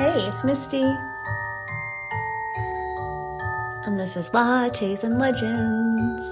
Hey, 0.00 0.28
it's 0.28 0.44
Misty. 0.44 0.96
And 3.84 4.00
this 4.00 4.16
is 4.16 4.30
Lattes 4.30 5.04
and 5.04 5.18
Legends. 5.18 6.24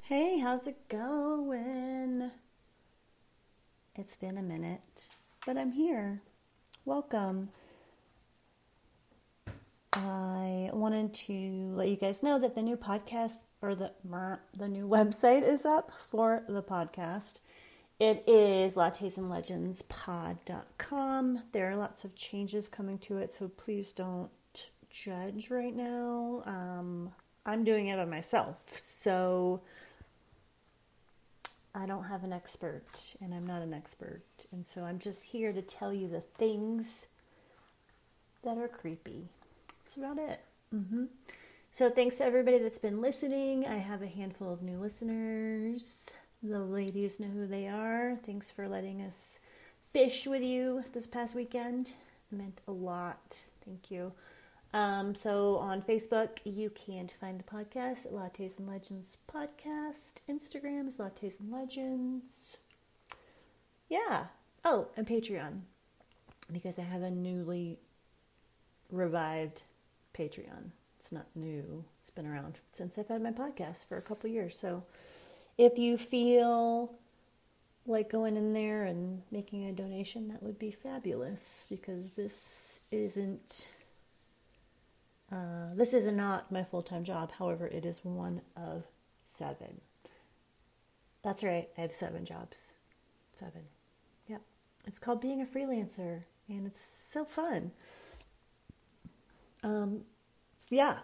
Hey, 0.00 0.38
how's 0.38 0.66
it 0.66 0.88
going? 0.88 2.30
It's 3.94 4.16
been 4.16 4.38
a 4.38 4.42
minute, 4.42 4.80
but 5.44 5.58
I'm 5.58 5.72
here. 5.72 6.22
Welcome. 6.86 7.50
I 9.92 10.70
wanted 10.72 11.12
to 11.12 11.72
let 11.74 11.88
you 11.88 11.96
guys 11.96 12.22
know 12.22 12.38
that 12.38 12.54
the 12.54 12.62
new 12.62 12.78
podcast 12.78 13.42
or 13.60 13.74
the 13.74 13.92
the 14.56 14.68
new 14.68 14.88
website 14.96 15.46
is 15.46 15.66
up 15.66 15.92
for 16.08 16.42
the 16.48 16.62
podcast. 16.62 17.40
It 18.04 18.24
is 18.26 18.74
lattesandlegendspod.com. 18.74 21.42
There 21.52 21.70
are 21.70 21.76
lots 21.76 22.04
of 22.04 22.14
changes 22.14 22.68
coming 22.68 22.98
to 22.98 23.16
it, 23.16 23.32
so 23.32 23.48
please 23.48 23.94
don't 23.94 24.28
judge 24.90 25.50
right 25.50 25.74
now. 25.74 26.42
Um, 26.44 27.12
I'm 27.46 27.64
doing 27.64 27.88
it 27.88 27.96
by 27.96 28.04
myself, 28.04 28.78
so 28.78 29.62
I 31.74 31.86
don't 31.86 32.04
have 32.04 32.24
an 32.24 32.34
expert, 32.34 33.14
and 33.22 33.32
I'm 33.32 33.46
not 33.46 33.62
an 33.62 33.72
expert, 33.72 34.20
and 34.52 34.66
so 34.66 34.84
I'm 34.84 34.98
just 34.98 35.24
here 35.24 35.52
to 35.52 35.62
tell 35.62 35.94
you 35.94 36.06
the 36.06 36.20
things 36.20 37.06
that 38.42 38.58
are 38.58 38.68
creepy. 38.68 39.30
That's 39.82 39.96
about 39.96 40.18
it. 40.18 40.40
Mm-hmm. 40.74 41.04
So 41.72 41.88
thanks 41.88 42.18
to 42.18 42.26
everybody 42.26 42.58
that's 42.58 42.78
been 42.78 43.00
listening. 43.00 43.66
I 43.66 43.78
have 43.78 44.02
a 44.02 44.06
handful 44.06 44.52
of 44.52 44.62
new 44.62 44.76
listeners. 44.76 45.94
The 46.46 46.60
ladies 46.60 47.20
know 47.20 47.28
who 47.28 47.46
they 47.46 47.68
are. 47.68 48.18
Thanks 48.22 48.52
for 48.52 48.68
letting 48.68 49.00
us 49.00 49.38
fish 49.94 50.26
with 50.26 50.42
you 50.42 50.84
this 50.92 51.06
past 51.06 51.34
weekend. 51.34 51.92
It 52.30 52.36
meant 52.36 52.60
a 52.68 52.70
lot. 52.70 53.40
Thank 53.64 53.90
you. 53.90 54.12
Um, 54.74 55.14
so 55.14 55.56
on 55.56 55.80
Facebook, 55.80 56.40
you 56.44 56.68
can 56.68 57.08
find 57.18 57.40
the 57.40 57.44
podcast 57.44 58.12
Lattes 58.12 58.58
and 58.58 58.68
Legends 58.68 59.16
Podcast. 59.26 60.16
Instagram 60.28 60.86
is 60.86 60.96
Lattes 60.96 61.40
and 61.40 61.50
Legends. 61.50 62.58
Yeah. 63.88 64.24
Oh, 64.66 64.88
and 64.98 65.06
Patreon. 65.06 65.60
Because 66.52 66.78
I 66.78 66.82
have 66.82 67.00
a 67.00 67.10
newly 67.10 67.78
revived 68.92 69.62
Patreon. 70.14 70.72
It's 71.00 71.10
not 71.10 71.24
new. 71.34 71.84
It's 72.02 72.10
been 72.10 72.26
around 72.26 72.58
since 72.72 72.98
I've 72.98 73.08
had 73.08 73.22
my 73.22 73.32
podcast 73.32 73.86
for 73.86 73.96
a 73.96 74.02
couple 74.02 74.28
years. 74.28 74.58
So 74.58 74.82
if 75.56 75.78
you 75.78 75.96
feel 75.96 76.94
like 77.86 78.10
going 78.10 78.36
in 78.36 78.52
there 78.52 78.84
and 78.84 79.22
making 79.30 79.66
a 79.66 79.72
donation, 79.72 80.28
that 80.28 80.42
would 80.42 80.58
be 80.58 80.70
fabulous 80.70 81.66
because 81.68 82.10
this 82.10 82.80
isn't 82.90 83.66
uh, 85.32 85.74
this 85.74 85.94
is 85.94 86.06
not 86.06 86.52
my 86.52 86.62
full 86.62 86.82
time 86.82 87.04
job. 87.04 87.32
However, 87.32 87.66
it 87.66 87.84
is 87.84 88.04
one 88.04 88.40
of 88.56 88.84
seven. 89.26 89.80
That's 91.22 91.42
right. 91.42 91.68
I 91.76 91.80
have 91.80 91.94
seven 91.94 92.24
jobs. 92.24 92.72
Seven. 93.32 93.62
Yep. 94.28 94.42
It's 94.86 94.98
called 94.98 95.20
being 95.20 95.40
a 95.40 95.46
freelancer, 95.46 96.22
and 96.48 96.66
it's 96.66 96.84
so 96.84 97.24
fun. 97.24 97.72
Um, 99.62 100.02
yeah. 100.68 100.98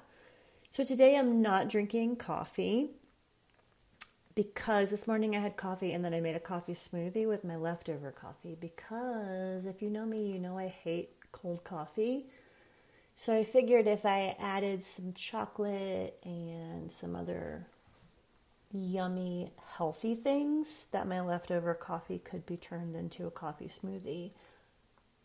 So 0.71 0.85
today 0.85 1.17
I'm 1.17 1.43
not 1.43 1.69
drinking 1.69 2.17
coffee 2.17 2.91
because 4.35 4.91
this 4.91 5.07
morning 5.07 5.35
I 5.35 5.41
had 5.41 5.57
coffee 5.57 5.93
and 5.93 6.05
then 6.05 6.15
I 6.15 6.21
made 6.21 6.37
a 6.37 6.41
coffee 6.41 6.75
smoothie 6.75 7.27
with 7.27 7.45
my 7.45 7.57
leftover 7.57 8.13
coffee. 8.13 8.57
Because 8.59 9.67
if 9.67 9.83
you 9.83 9.91
know 9.91 10.07
me, 10.07 10.31
you 10.33 10.39
know 10.39 10.59
I 10.59 10.69
hate 10.69 11.11
cold 11.33 11.65
coffee. 11.65 12.27
So 13.15 13.37
I 13.37 13.45
figured 13.45 13.87
if 13.87 14.07
I 14.07 14.37
added 14.41 14.85
some 14.85 15.13
chocolate 15.13 16.19
and 16.25 16.91
some 16.91 17.15
other 17.15 17.67
yummy, 18.73 19.53
healthy 19.77 20.15
things, 20.15 20.87
that 20.93 21.09
my 21.09 21.21
leftover 21.21 21.75
coffee 21.75 22.19
could 22.19 22.47
be 22.47 22.57
turned 22.57 22.95
into 22.95 23.27
a 23.27 23.31
coffee 23.31 23.69
smoothie. 23.69 24.31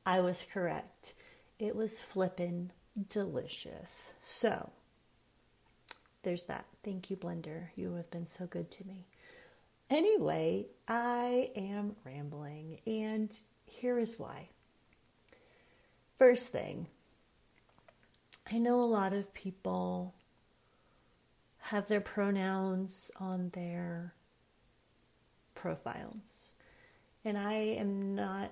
I 0.05 0.19
was 0.19 0.45
correct. 0.51 1.13
It 1.57 1.75
was 1.75 1.99
flippin' 1.99 2.71
delicious. 3.09 4.13
So, 4.21 4.71
there's 6.25 6.45
that. 6.45 6.65
Thank 6.83 7.09
you, 7.09 7.15
Blender. 7.15 7.67
You 7.75 7.93
have 7.93 8.11
been 8.11 8.25
so 8.25 8.47
good 8.47 8.69
to 8.71 8.85
me. 8.85 9.05
Anyway, 9.89 10.65
I 10.87 11.51
am 11.55 11.95
rambling, 12.03 12.79
and 12.87 13.31
here 13.65 13.99
is 13.99 14.17
why. 14.17 14.49
First 16.17 16.49
thing, 16.49 16.87
I 18.51 18.57
know 18.57 18.81
a 18.81 18.85
lot 18.85 19.13
of 19.13 19.33
people 19.33 20.15
have 21.59 21.87
their 21.87 22.01
pronouns 22.01 23.11
on 23.17 23.49
their 23.49 24.15
profiles, 25.53 26.51
and 27.23 27.37
I 27.37 27.53
am 27.53 28.15
not 28.15 28.51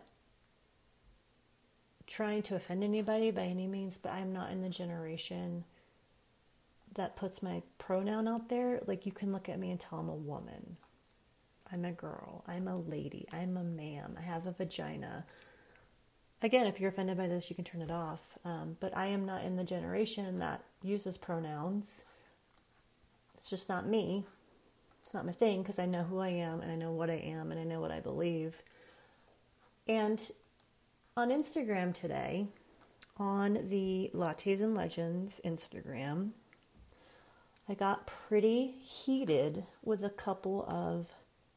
trying 2.05 2.43
to 2.43 2.55
offend 2.55 2.83
anybody 2.83 3.31
by 3.31 3.43
any 3.43 3.65
means, 3.65 3.97
but 3.97 4.11
I'm 4.11 4.31
not 4.31 4.51
in 4.51 4.61
the 4.61 4.69
generation 4.69 5.63
that 6.95 7.15
puts 7.15 7.41
my 7.41 7.61
pronoun 7.77 8.27
out 8.27 8.49
there, 8.49 8.81
like 8.85 9.05
you 9.05 9.11
can 9.11 9.31
look 9.31 9.49
at 9.49 9.59
me 9.59 9.71
and 9.71 9.79
tell 9.79 9.99
I'm 9.99 10.09
a 10.09 10.15
woman. 10.15 10.77
I'm 11.71 11.85
a 11.85 11.91
girl. 11.91 12.43
I'm 12.47 12.67
a 12.67 12.77
lady. 12.77 13.27
I'm 13.31 13.57
a 13.57 13.63
man. 13.63 14.15
I 14.19 14.21
have 14.21 14.45
a 14.45 14.51
vagina. 14.51 15.25
Again, 16.41 16.67
if 16.67 16.79
you're 16.79 16.89
offended 16.89 17.17
by 17.17 17.27
this, 17.27 17.49
you 17.49 17.55
can 17.55 17.65
turn 17.65 17.81
it 17.81 17.89
off. 17.89 18.37
Um, 18.45 18.77
but 18.79 18.95
I 18.95 19.07
am 19.07 19.25
not 19.25 19.43
in 19.43 19.55
the 19.55 19.63
generation 19.63 20.39
that 20.39 20.63
uses 20.83 21.17
pronouns. 21.17 22.03
It's 23.37 23.49
just 23.49 23.69
not 23.69 23.87
me. 23.87 24.25
It's 25.03 25.13
not 25.13 25.25
my 25.25 25.31
thing 25.31 25.63
because 25.63 25.79
I 25.79 25.85
know 25.85 26.03
who 26.03 26.19
I 26.19 26.29
am 26.29 26.61
and 26.61 26.71
I 26.71 26.75
know 26.75 26.91
what 26.91 27.09
I 27.09 27.15
am 27.15 27.51
and 27.51 27.59
I 27.59 27.63
know 27.63 27.81
what 27.81 27.91
I 27.91 28.01
believe. 28.01 28.61
And 29.87 30.19
on 31.17 31.29
Instagram 31.29 31.93
today, 31.93 32.47
on 33.17 33.67
the 33.69 34.11
Lattes 34.13 34.61
and 34.61 34.75
Legends 34.75 35.41
Instagram, 35.45 36.31
I 37.67 37.75
got 37.75 38.07
pretty 38.07 38.67
heated 38.81 39.65
with 39.83 40.03
a 40.03 40.09
couple 40.09 40.65
of 40.69 41.09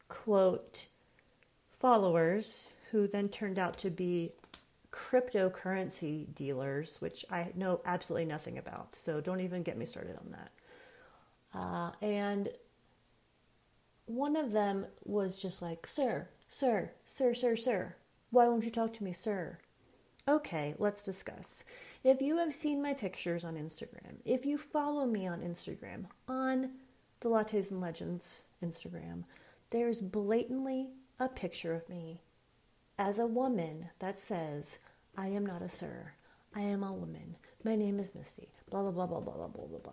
quote 0.09 0.87
followers 1.71 2.69
who 2.91 3.09
then 3.09 3.28
turned 3.28 3.59
out 3.59 3.77
to 3.78 3.91
be 3.91 4.33
cryptocurrency 4.93 6.33
dealers, 6.34 6.97
which 7.00 7.25
I 7.31 7.49
know 7.55 7.81
absolutely 7.84 8.27
nothing 8.27 8.56
about. 8.56 8.95
So 8.95 9.21
don't 9.21 9.41
even 9.41 9.62
get 9.62 9.77
me 9.77 9.84
started 9.84 10.16
on 10.16 10.31
that. 10.33 11.59
Uh, 11.59 11.91
and 12.01 12.48
one 14.07 14.36
of 14.36 14.53
them 14.53 14.86
was 15.04 15.41
just 15.41 15.60
like, 15.60 15.86
Sir, 15.86 16.28
sir, 16.48 16.92
sir, 17.04 17.34
sir, 17.34 17.57
sir, 17.57 17.97
why 18.31 18.47
won't 18.47 18.65
you 18.65 18.71
talk 18.71 18.92
to 18.95 19.04
me, 19.04 19.13
sir? 19.13 19.59
Okay, 20.28 20.75
let's 20.78 21.03
discuss. 21.03 21.63
If 22.07 22.23
you 22.23 22.37
have 22.37 22.55
seen 22.55 22.81
my 22.81 22.95
pictures 22.95 23.43
on 23.43 23.57
Instagram, 23.57 24.19
if 24.25 24.47
you 24.47 24.59
follow 24.59 25.07
me 25.07 25.27
on 25.27 25.41
Instagram, 25.41 26.05
on 26.29 26.71
the 27.19 27.29
Lattes 27.29 27.73
and 27.73 27.81
Legends 27.81 28.43
Instagram, 28.65 29.25
there's 29.71 30.03
blatantly 30.03 30.91
a 31.19 31.29
picture 31.29 31.75
of 31.75 31.89
me 31.89 32.23
as 32.97 33.19
a 33.19 33.27
woman 33.27 33.89
that 33.99 34.21
says, 34.21 34.79
I 35.19 35.27
am 35.31 35.45
not 35.45 35.63
a 35.63 35.69
sir. 35.69 36.13
I 36.55 36.61
am 36.61 36.85
a 36.85 36.93
woman. 36.93 37.35
My 37.65 37.75
name 37.75 37.99
is 37.99 38.15
Misty. 38.15 38.51
Blah, 38.71 38.83
blah, 38.83 38.93
blah, 38.93 39.07
blah, 39.07 39.19
blah, 39.19 39.35
blah, 39.35 39.49
blah, 39.49 39.67
blah, 39.67 39.79
blah. 39.81 39.93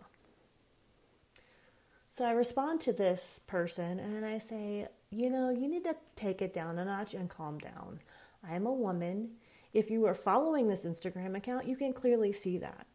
So 2.12 2.26
I 2.26 2.32
respond 2.34 2.80
to 2.82 2.94
this 2.94 3.42
person 3.48 4.00
and 4.00 4.24
I 4.24 4.38
say, 4.38 4.88
you 5.10 5.32
know, 5.32 5.50
you 5.50 5.68
need 5.68 5.86
to 5.86 5.96
take 6.16 6.44
it 6.44 6.54
down 6.54 6.78
a 6.78 6.86
notch 6.86 7.16
and 7.16 7.28
calm 7.28 7.58
down. 7.58 8.02
I 8.48 8.54
am 8.54 8.68
a 8.68 8.72
woman. 8.72 9.32
If 9.74 9.90
you 9.90 10.06
are 10.06 10.14
following 10.14 10.68
this 10.68 10.86
Instagram 10.86 11.36
account, 11.36 11.68
you 11.68 11.76
can 11.76 11.94
clearly 11.94 12.32
see 12.32 12.60
that. 12.60 12.86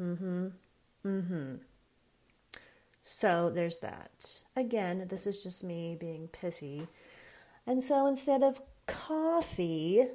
Mm-hmm. 0.00 0.48
Mm-hmm. 1.06 1.54
So 3.02 3.50
there's 3.52 3.78
that. 3.78 4.40
Again, 4.56 5.06
this 5.08 5.26
is 5.26 5.42
just 5.42 5.64
me 5.64 5.96
being 5.98 6.28
pissy. 6.28 6.86
And 7.66 7.82
so 7.82 8.06
instead 8.06 8.42
of 8.42 8.60
coffee, 8.86 10.06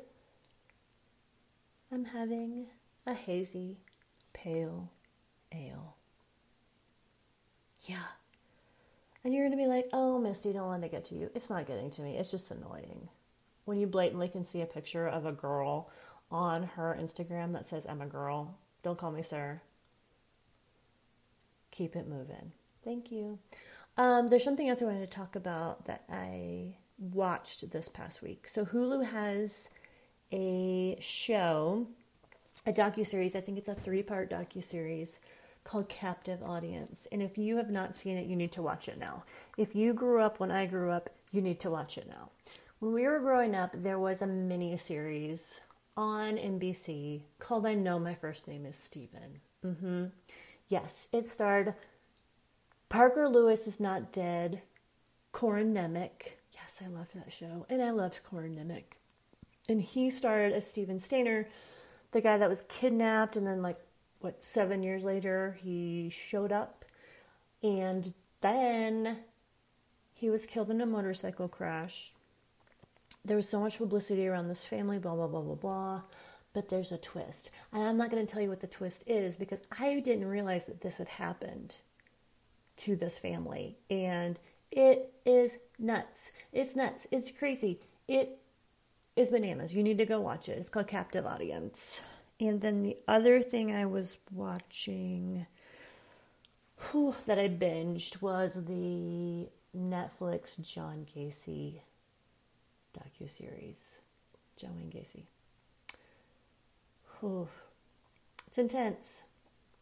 I'm 1.92 2.06
having 2.06 2.68
a 3.06 3.14
hazy, 3.14 3.78
pale 4.34 4.92
ale. 5.52 5.96
Yeah. 7.88 7.98
And 9.24 9.34
you're 9.34 9.48
going 9.48 9.58
to 9.58 9.64
be 9.64 9.70
like, 9.70 9.90
oh, 9.94 10.20
Misty, 10.20 10.54
don't 10.54 10.70
let 10.70 10.84
it 10.84 10.92
get 10.92 11.06
to 11.06 11.16
you. 11.16 11.32
It's 11.34 11.50
not 11.50 11.66
getting 11.66 11.90
to 11.92 12.02
me. 12.02 12.18
It's 12.18 12.32
just 12.32 12.52
annoying. 12.52 13.10
When 13.66 13.78
you 13.80 13.88
blatantly 13.88 14.30
can 14.30 14.46
see 14.46 14.62
a 14.62 14.66
picture 14.66 15.08
of 15.08 15.26
a 15.26 15.32
girl 15.32 15.90
on 16.32 16.64
her 16.64 16.98
Instagram 17.00 17.54
that 17.54 17.68
says, 17.68 17.86
I'm 17.88 18.02
a 18.02 18.08
girl, 18.08 18.58
don't 18.84 18.98
call 18.98 19.12
me 19.12 19.22
sir. 19.22 19.62
Keep 21.72 21.96
it 21.96 22.08
moving. 22.08 22.52
Thank 22.84 23.12
you. 23.12 23.40
Um, 23.98 24.28
there's 24.28 24.44
something 24.44 24.70
else 24.70 24.82
I 24.82 24.86
wanted 24.86 25.10
to 25.10 25.18
talk 25.18 25.36
about 25.36 25.86
that 25.86 26.04
I 26.10 26.76
watched 27.00 27.70
this 27.72 27.90
past 27.90 28.22
week. 28.22 28.48
So 28.48 28.66
Hulu 28.66 29.06
has 29.06 29.70
a 30.32 30.98
show, 31.00 31.88
a 32.66 32.74
docu 32.74 33.06
series. 33.06 33.36
I 33.36 33.42
think 33.42 33.58
it's 33.58 33.68
a 33.68 33.76
three 33.76 34.04
part 34.04 34.30
docu 34.30 34.64
series 34.64 35.20
called 35.64 35.90
Captive 35.90 36.44
Audience. 36.44 37.08
And 37.12 37.22
if 37.22 37.38
you 37.38 37.58
have 37.58 37.70
not 37.70 37.96
seen 37.96 38.18
it, 38.18 38.28
you 38.28 38.36
need 38.36 38.52
to 38.54 38.62
watch 38.62 38.88
it 38.88 39.00
now. 39.00 39.24
If 39.58 39.76
you 39.76 39.94
grew 39.94 40.22
up 40.22 40.40
when 40.40 40.52
I 40.52 40.68
grew 40.68 40.92
up, 40.92 41.10
you 41.32 41.42
need 41.42 41.60
to 41.62 41.72
watch 41.72 41.98
it 41.98 42.08
now. 42.08 42.30
When 42.80 42.92
we 42.94 43.04
were 43.04 43.20
growing 43.20 43.56
up, 43.56 43.72
there 43.74 44.00
was 44.00 44.22
a 44.22 44.28
mini 44.28 44.76
series 44.76 45.62
on 45.96 46.36
NBC 46.36 47.22
called 47.40 47.66
I 47.66 47.74
Know 47.74 48.00
My 48.00 48.16
First 48.16 48.50
Name 48.50 48.66
is 48.66 48.76
Steven. 48.76 49.40
Mm-hmm. 49.66 50.06
Yes, 50.68 51.08
it 51.14 51.30
starred 51.30 51.74
Parker 52.90 53.30
Lewis 53.30 53.66
is 53.66 53.80
not 53.80 54.12
dead. 54.12 54.62
Corin 55.32 55.74
Nemec. 55.74 56.34
Yes, 56.54 56.82
I 56.84 56.90
loved 56.90 57.16
that 57.16 57.32
show. 57.32 57.66
And 57.70 57.82
I 57.82 57.92
loved 57.92 58.24
Corin 58.24 58.56
Nemec. 58.56 58.84
And 59.70 59.82
he 59.82 60.10
starred 60.10 60.52
as 60.52 60.68
Steven 60.68 61.00
Stayner, 61.00 61.46
the 62.12 62.22
guy 62.22 62.38
that 62.38 62.50
was 62.50 62.64
kidnapped 62.68 63.38
and 63.38 63.48
then 63.48 63.62
like 63.62 63.80
what, 64.20 64.44
seven 64.44 64.84
years 64.84 65.06
later, 65.06 65.58
he 65.62 66.10
showed 66.10 66.52
up. 66.52 66.84
And 67.64 68.14
then 68.42 69.20
he 70.14 70.30
was 70.30 70.46
killed 70.46 70.70
in 70.72 70.82
a 70.82 70.86
motorcycle 70.86 71.48
crash. 71.48 72.12
There 73.26 73.36
was 73.36 73.50
so 73.50 73.60
much 73.60 73.78
publicity 73.78 74.28
around 74.28 74.48
this 74.48 74.64
family, 74.64 75.00
blah, 75.00 75.16
blah, 75.16 75.28
blah, 75.28 75.42
blah, 75.42 75.56
blah. 75.56 76.02
But 76.54 76.70
there's 76.70 76.92
a 76.92 76.98
twist. 76.98 77.52
And 77.74 77.84
I'm 77.84 77.98
not 77.98 78.12
going 78.12 78.26
to 78.26 78.32
tell 78.32 78.42
you 78.42 78.50
what 78.50 78.62
the 78.62 78.68
twist 78.68 79.04
is 79.08 79.36
because 79.36 79.60
I 79.78 80.00
didn't 80.00 80.28
realize 80.28 80.66
that 80.66 80.82
this 80.82 80.98
had 80.98 81.10
happened 81.10 81.78
to 82.78 82.96
this 82.96 83.18
family. 83.18 83.78
And 83.90 84.40
it 84.72 85.14
is 85.26 85.58
nuts. 85.78 86.32
It's 86.54 86.76
nuts. 86.76 87.08
It's 87.12 87.32
crazy. 87.32 87.80
It 88.08 88.40
is 89.16 89.32
bananas. 89.32 89.74
You 89.74 89.84
need 89.84 89.98
to 89.98 90.06
go 90.06 90.22
watch 90.22 90.48
it. 90.48 90.58
It's 90.58 90.70
called 90.70 90.88
Captive 90.88 91.26
Audience. 91.26 92.02
And 92.40 92.62
then 92.62 92.84
the 92.84 92.98
other 93.08 93.42
thing 93.42 93.74
I 93.74 93.86
was 93.86 94.18
watching 94.32 95.46
whew, 96.92 97.16
that 97.26 97.40
I 97.40 97.48
binged 97.48 98.22
was 98.22 98.56
the 98.66 99.48
Netflix 99.76 100.60
John 100.62 101.06
Gacy 101.16 101.80
docu 103.20 103.30
series. 103.30 103.96
John 104.58 104.76
Wayne 104.76 104.90
Gacy. 104.92 105.24
Whew. 107.20 107.48
It's 108.48 108.58
intense. 108.58 109.24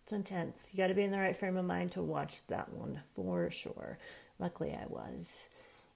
It's 0.03 0.11
intense. 0.11 0.69
You 0.73 0.77
got 0.77 0.87
to 0.87 0.93
be 0.93 1.03
in 1.03 1.11
the 1.11 1.19
right 1.19 1.35
frame 1.35 1.57
of 1.57 1.65
mind 1.65 1.91
to 1.91 2.01
watch 2.01 2.45
that 2.47 2.73
one 2.73 3.01
for 3.13 3.49
sure. 3.49 3.97
Luckily, 4.39 4.73
I 4.73 4.85
was. 4.87 5.49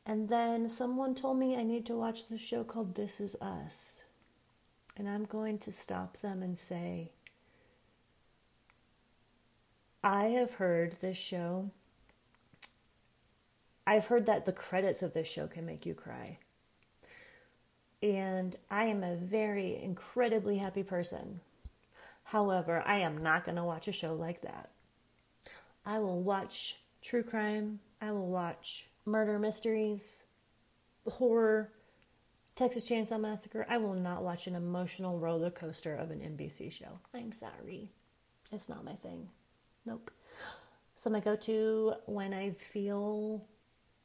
And 0.06 0.30
then 0.30 0.70
someone 0.70 1.16
told 1.16 1.38
me 1.38 1.56
I 1.56 1.64
need 1.64 1.86
to 1.88 1.98
watch 1.98 2.28
the 2.28 2.38
show 2.38 2.64
called 2.64 2.96
This 2.96 3.20
Is 3.20 3.36
Us. 3.42 4.04
And 4.96 5.10
I'm 5.10 5.26
going 5.26 5.58
to 5.60 5.72
stop 5.72 6.18
them 6.18 6.42
and 6.42 6.58
say, 6.58 7.12
I 10.04 10.28
have 10.28 10.54
heard 10.54 10.98
this 11.02 11.18
show. 11.18 11.72
I've 13.86 14.06
heard 14.06 14.26
that 14.28 14.46
the 14.46 14.54
credits 14.54 15.04
of 15.04 15.14
this 15.14 15.28
show 15.28 15.48
can 15.48 15.66
make 15.66 15.86
you 15.86 15.94
cry. 15.94 16.38
And 18.02 18.56
I 18.70 18.86
am 18.86 19.04
a 19.04 19.16
very 19.16 19.82
incredibly 19.82 20.58
happy 20.58 20.84
person. 20.84 21.40
However, 22.24 22.84
I 22.86 23.00
am 23.00 23.18
not 23.18 23.46
going 23.46 23.56
to 23.56 23.64
watch 23.64 23.88
a 23.88 23.92
show 23.92 24.14
like 24.14 24.42
that. 24.42 24.70
I 25.86 26.00
will 26.00 26.22
watch 26.22 26.78
true 27.02 27.24
crime, 27.24 27.80
I 28.02 28.12
will 28.12 28.28
watch 28.28 28.90
murder 29.06 29.40
mysteries, 29.40 30.24
horror, 31.10 31.72
Texas 32.58 32.90
Chainsaw 32.90 33.20
Massacre, 33.20 33.68
I 33.70 33.78
will 33.78 33.94
not 33.94 34.24
watch 34.24 34.48
an 34.48 34.56
emotional 34.56 35.20
roller 35.20 35.52
coaster 35.52 35.96
of 35.96 36.10
an 36.10 36.20
NBC 36.20 36.72
show. 36.72 37.00
I'm 37.14 37.32
sorry. 37.32 37.88
It's 38.52 38.68
not 38.68 38.84
my 38.84 38.96
thing. 38.96 39.30
Nope. 39.86 40.10
So, 40.98 41.12
my 41.12 41.20
go 41.20 41.36
to 41.36 41.94
when 42.08 42.34
I 42.34 42.50
feel 42.52 43.46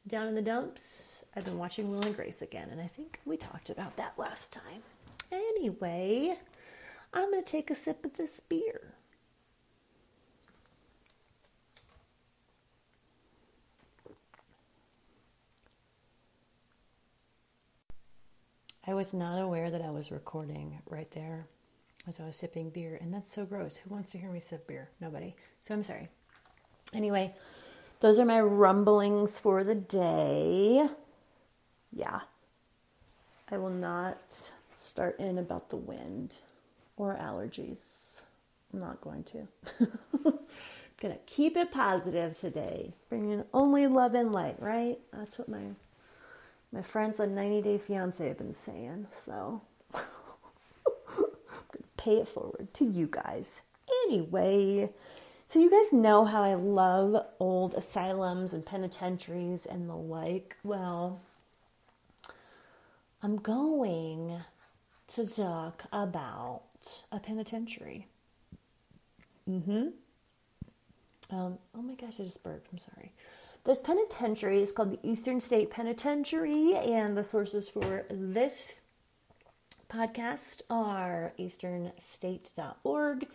down 0.07 0.27
in 0.27 0.35
the 0.35 0.41
dumps, 0.41 1.23
I've 1.35 1.45
been 1.45 1.57
watching 1.57 1.89
Will 1.89 2.01
and 2.01 2.15
Grace 2.15 2.41
again, 2.41 2.69
and 2.71 2.81
I 2.81 2.87
think 2.87 3.19
we 3.25 3.37
talked 3.37 3.69
about 3.69 3.95
that 3.97 4.17
last 4.17 4.53
time. 4.53 4.83
Anyway, 5.31 6.37
I'm 7.13 7.31
going 7.31 7.43
to 7.43 7.51
take 7.51 7.71
a 7.71 7.75
sip 7.75 8.05
of 8.05 8.13
this 8.13 8.39
beer. 8.41 8.93
I 18.85 18.93
was 18.93 19.13
not 19.13 19.39
aware 19.39 19.71
that 19.71 19.81
I 19.81 19.91
was 19.91 20.11
recording 20.11 20.81
right 20.89 21.09
there 21.11 21.47
as 22.05 22.19
I 22.19 22.25
was 22.25 22.35
sipping 22.35 22.69
beer, 22.69 22.99
and 23.01 23.13
that's 23.13 23.33
so 23.33 23.45
gross. 23.45 23.77
Who 23.77 23.89
wants 23.89 24.11
to 24.11 24.17
hear 24.17 24.29
me 24.29 24.41
sip 24.41 24.67
beer? 24.67 24.89
Nobody. 24.99 25.35
So 25.61 25.73
I'm 25.73 25.83
sorry. 25.83 26.09
Anyway, 26.93 27.33
those 28.03 28.19
are 28.19 28.25
my 28.25 28.41
rumblings 28.41 29.39
for 29.39 29.63
the 29.63 29.75
day. 29.75 30.85
Yeah. 31.93 32.19
I 33.49 33.57
will 33.57 33.69
not 33.69 34.17
start 34.77 35.17
in 35.19 35.37
about 35.37 35.69
the 35.69 35.77
wind 35.77 36.33
or 36.97 37.15
allergies. 37.15 37.77
I'm 38.73 38.81
not 38.81 38.99
going 38.99 39.23
to. 39.23 39.47
Gonna 41.01 41.17
keep 41.25 41.55
it 41.55 41.71
positive 41.71 42.37
today. 42.37 42.89
Bringing 43.07 43.45
only 43.53 43.87
love 43.87 44.15
and 44.15 44.33
light, 44.33 44.57
right? 44.59 44.99
That's 45.13 45.39
what 45.39 45.47
my 45.47 45.61
my 46.73 46.81
friends 46.81 47.21
on 47.21 47.33
90 47.33 47.61
Day 47.61 47.77
Fiance 47.77 48.27
have 48.27 48.37
been 48.37 48.53
saying. 48.53 49.07
So 49.11 49.61
I'm 49.95 50.01
to 51.71 51.79
pay 51.95 52.17
it 52.17 52.27
forward 52.27 52.67
to 52.73 52.83
you 52.83 53.07
guys. 53.09 53.61
Anyway, 54.07 54.89
so 55.47 55.59
you 55.59 55.69
guys 55.69 55.93
know 55.93 56.25
how 56.25 56.41
I 56.41 56.55
love 56.55 57.25
old 57.39 57.73
asylums 57.75 58.53
and 58.53 58.65
penitentiaries 58.65 59.65
and 59.65 59.89
the 59.89 59.95
like. 59.95 60.57
Well, 60.63 61.21
I'm 63.21 63.37
going 63.37 64.41
to 65.09 65.27
talk 65.27 65.83
about 65.91 66.63
a 67.11 67.19
penitentiary. 67.19 68.07
Mm-hmm. 69.49 69.89
Um, 71.29 71.57
oh 71.75 71.81
my 71.81 71.95
gosh, 71.95 72.19
I 72.19 72.23
just 72.23 72.43
burped. 72.43 72.67
I'm 72.71 72.77
sorry. 72.77 73.13
This 73.63 73.81
penitentiary 73.81 74.61
is 74.61 74.71
called 74.71 74.91
the 74.91 74.99
Eastern 75.09 75.39
State 75.39 75.71
Penitentiary, 75.71 76.75
and 76.75 77.15
the 77.15 77.23
sources 77.23 77.69
for 77.69 78.05
this 78.09 78.73
podcast 79.89 80.63
are 80.69 81.33
easternstate.org, 81.39 83.27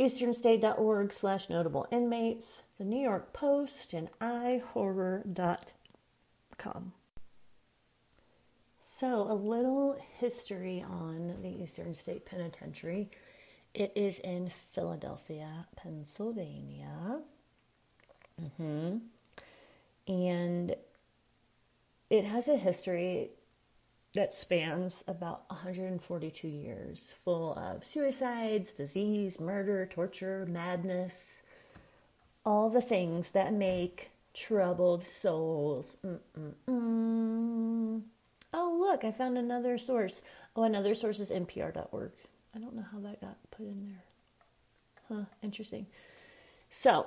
easternstate.org 0.00 1.12
slash 1.12 1.50
notable 1.50 1.86
inmates, 1.92 2.62
the 2.78 2.84
New 2.84 3.00
York 3.00 3.32
Post, 3.32 3.92
and 3.92 4.08
ihorror.com. 4.20 5.24
So, 8.78 9.30
a 9.30 9.34
little 9.34 9.96
history 10.18 10.82
on 10.88 11.36
the 11.42 11.62
Eastern 11.62 11.94
State 11.94 12.24
Penitentiary. 12.24 13.10
It 13.74 13.92
is 13.94 14.18
in 14.18 14.50
Philadelphia, 14.72 15.66
Pennsylvania. 15.76 17.20
Mm-hmm 18.40 18.96
and 20.10 20.74
it 22.10 22.24
has 22.24 22.48
a 22.48 22.56
history 22.56 23.30
that 24.14 24.34
spans 24.34 25.04
about 25.06 25.48
142 25.50 26.48
years, 26.48 27.14
full 27.24 27.54
of 27.54 27.84
suicides, 27.84 28.72
disease, 28.72 29.38
murder, 29.38 29.86
torture, 29.86 30.46
madness, 30.48 31.42
all 32.44 32.70
the 32.70 32.82
things 32.82 33.30
that 33.32 33.52
make 33.52 34.10
troubled 34.34 35.06
souls. 35.06 35.96
Mm-mm-mm. 36.04 38.02
Oh, 38.52 38.76
look, 38.80 39.04
I 39.04 39.12
found 39.12 39.38
another 39.38 39.78
source. 39.78 40.20
Oh, 40.56 40.64
another 40.64 40.94
source 40.94 41.20
is 41.20 41.30
npr.org. 41.30 42.10
I 42.54 42.58
don't 42.58 42.74
know 42.74 42.84
how 42.90 42.98
that 43.00 43.20
got 43.20 43.36
put 43.52 43.66
in 43.66 43.86
there. 43.86 44.02
Huh, 45.08 45.24
interesting. 45.42 45.86
So, 46.68 47.06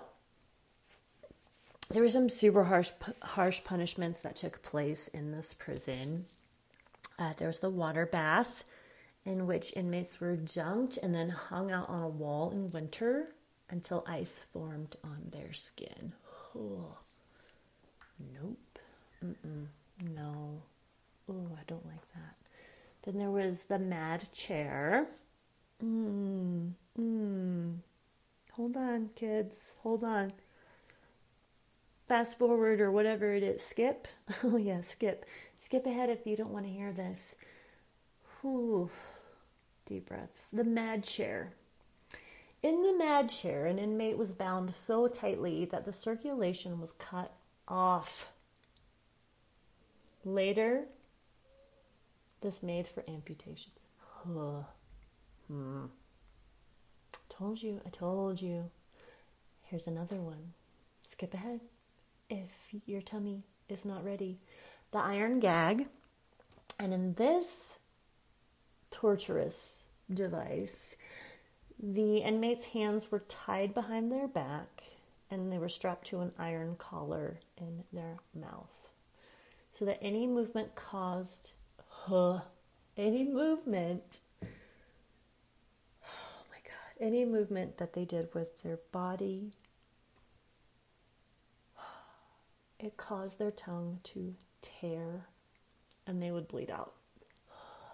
there 1.89 2.01
were 2.01 2.09
some 2.09 2.29
super 2.29 2.63
harsh, 2.63 2.91
harsh 3.21 3.61
punishments 3.63 4.21
that 4.21 4.37
took 4.37 4.61
place 4.63 5.09
in 5.09 5.31
this 5.31 5.53
prison. 5.53 6.23
Uh, 7.19 7.33
there 7.37 7.47
was 7.47 7.59
the 7.59 7.69
water 7.69 8.05
bath, 8.05 8.63
in 9.25 9.47
which 9.47 9.75
inmates 9.75 10.19
were 10.19 10.35
dunked 10.35 10.97
and 11.01 11.13
then 11.13 11.29
hung 11.29 11.71
out 11.71 11.89
on 11.89 12.01
a 12.01 12.09
wall 12.09 12.51
in 12.51 12.71
winter 12.71 13.29
until 13.69 14.03
ice 14.07 14.43
formed 14.51 14.95
on 15.03 15.23
their 15.31 15.53
skin. 15.53 16.13
Oh, 16.55 16.97
nope. 18.19 18.79
Mm-mm. 19.23 19.67
No. 20.13 20.61
Oh, 21.29 21.47
I 21.57 21.61
don't 21.67 21.85
like 21.85 22.11
that. 22.13 22.35
Then 23.03 23.17
there 23.17 23.31
was 23.31 23.63
the 23.63 23.79
mad 23.79 24.31
chair. 24.33 25.07
Mm, 25.83 26.71
mm. 26.99 27.75
Hold 28.53 28.77
on, 28.77 29.09
kids. 29.15 29.75
Hold 29.81 30.03
on. 30.03 30.33
Fast 32.07 32.37
forward 32.37 32.81
or 32.81 32.91
whatever 32.91 33.33
it 33.33 33.43
is. 33.43 33.61
Skip. 33.63 34.07
Oh, 34.43 34.57
yeah, 34.57 34.81
skip. 34.81 35.25
Skip 35.63 35.85
ahead 35.85 36.09
if 36.09 36.27
you 36.27 36.35
don't 36.35 36.51
want 36.51 36.65
to 36.65 36.71
hear 36.71 36.91
this. 36.91 37.35
Whew. 38.41 38.89
Deep 39.85 40.09
breaths. 40.09 40.49
The 40.51 40.65
mad 40.65 41.05
chair. 41.05 41.53
In 42.61 42.83
the 42.83 42.93
mad 42.97 43.29
chair, 43.29 43.65
an 43.65 43.79
inmate 43.79 44.17
was 44.17 44.33
bound 44.33 44.75
so 44.75 45.07
tightly 45.07 45.63
that 45.63 45.85
the 45.85 45.93
circulation 45.93 46.81
was 46.81 46.91
cut 46.91 47.31
off. 47.65 48.27
Later, 50.25 50.83
this 52.41 52.61
made 52.61 52.85
for 52.85 53.05
amputation. 53.07 53.71
hmm. 55.47 55.85
Told 57.29 57.63
you, 57.63 57.79
I 57.85 57.89
told 57.89 58.41
you. 58.41 58.69
Here's 59.61 59.87
another 59.87 60.17
one. 60.17 60.51
Skip 61.07 61.33
ahead 61.33 61.61
if 62.29 62.51
your 62.85 63.01
tummy 63.01 63.45
is 63.69 63.85
not 63.85 64.03
ready. 64.03 64.39
The 64.93 64.99
iron 64.99 65.41
gag. 65.41 65.87
And 66.79 66.93
in 66.93 67.15
this 67.15 67.77
torturous 68.91 69.83
device, 70.11 70.95
the 71.77 72.19
inmates' 72.19 72.65
hands 72.65 73.11
were 73.11 73.19
tied 73.19 73.73
behind 73.73 74.09
their 74.09 74.27
back 74.27 74.83
and 75.33 75.51
they 75.51 75.57
were 75.57 75.69
strapped 75.69 76.07
to 76.07 76.19
an 76.21 76.31
iron 76.37 76.75
collar 76.77 77.39
in 77.57 77.83
their 77.91 78.17
mouth 78.39 78.89
so 79.71 79.83
that 79.83 79.97
any 80.01 80.27
movement 80.27 80.75
caused 80.75 81.53
huh, 81.87 82.39
any 82.95 83.23
movement 83.23 84.21
oh 84.43 84.47
my 86.51 86.57
god 86.63 87.01
any 87.01 87.25
movement 87.25 87.77
that 87.77 87.93
they 87.93 88.05
did 88.05 88.33
with 88.33 88.61
their 88.61 88.79
body 88.91 89.51
it 92.79 92.95
caused 92.95 93.39
their 93.39 93.51
tongue 93.51 93.99
to 94.03 94.35
tear 94.63 95.27
and 96.07 96.21
they 96.21 96.31
would 96.31 96.47
bleed 96.47 96.71
out 96.71 96.93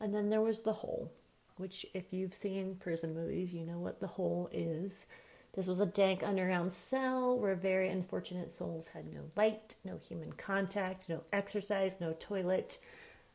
and 0.00 0.14
then 0.14 0.30
there 0.30 0.40
was 0.40 0.60
the 0.60 0.72
hole 0.72 1.10
which, 1.56 1.86
if 1.94 2.12
you've 2.12 2.34
seen 2.34 2.76
prison 2.76 3.14
movies, 3.14 3.52
you 3.52 3.64
know 3.64 3.78
what 3.78 4.00
the 4.00 4.06
hole 4.06 4.48
is. 4.52 5.06
This 5.54 5.66
was 5.66 5.80
a 5.80 5.86
dank 5.86 6.22
underground 6.22 6.72
cell 6.72 7.38
where 7.38 7.54
very 7.54 7.88
unfortunate 7.88 8.50
souls 8.50 8.88
had 8.88 9.12
no 9.12 9.20
light, 9.36 9.76
no 9.84 9.98
human 9.98 10.32
contact, 10.32 11.08
no 11.08 11.22
exercise, 11.32 12.00
no 12.00 12.16
toilet, 12.18 12.78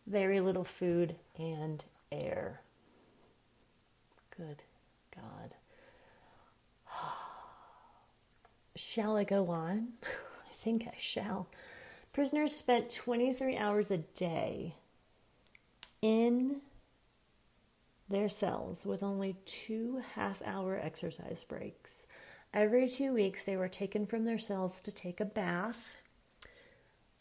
very 0.08 0.39
little 0.39 0.63
food, 0.63 1.15
and 1.38 1.84
air. 2.12 2.62
Good 4.36 4.63
God. 5.15 5.53
Shall 8.75 9.15
I 9.15 9.24
go 9.24 9.50
on? 9.50 9.89
I 10.03 10.53
think 10.53 10.88
I 10.88 10.96
shall. 10.98 11.48
Prisoners 12.17 12.55
spent 12.55 12.89
23 12.89 13.55
hours 13.57 13.91
a 13.91 14.00
day 14.00 14.74
in 16.01 16.62
their 18.09 18.27
cells 18.27 18.88
with 18.88 19.03
only 19.03 19.36
two 19.45 20.01
half 20.15 20.41
hour 20.43 20.79
exercise 20.81 21.45
breaks. 21.47 22.07
Every 22.51 22.89
two 22.89 23.13
weeks, 23.13 23.43
they 23.43 23.55
were 23.55 23.67
taken 23.67 24.07
from 24.07 24.25
their 24.25 24.39
cells 24.39 24.81
to 24.81 24.91
take 24.91 25.19
a 25.19 25.25
bath, 25.25 26.00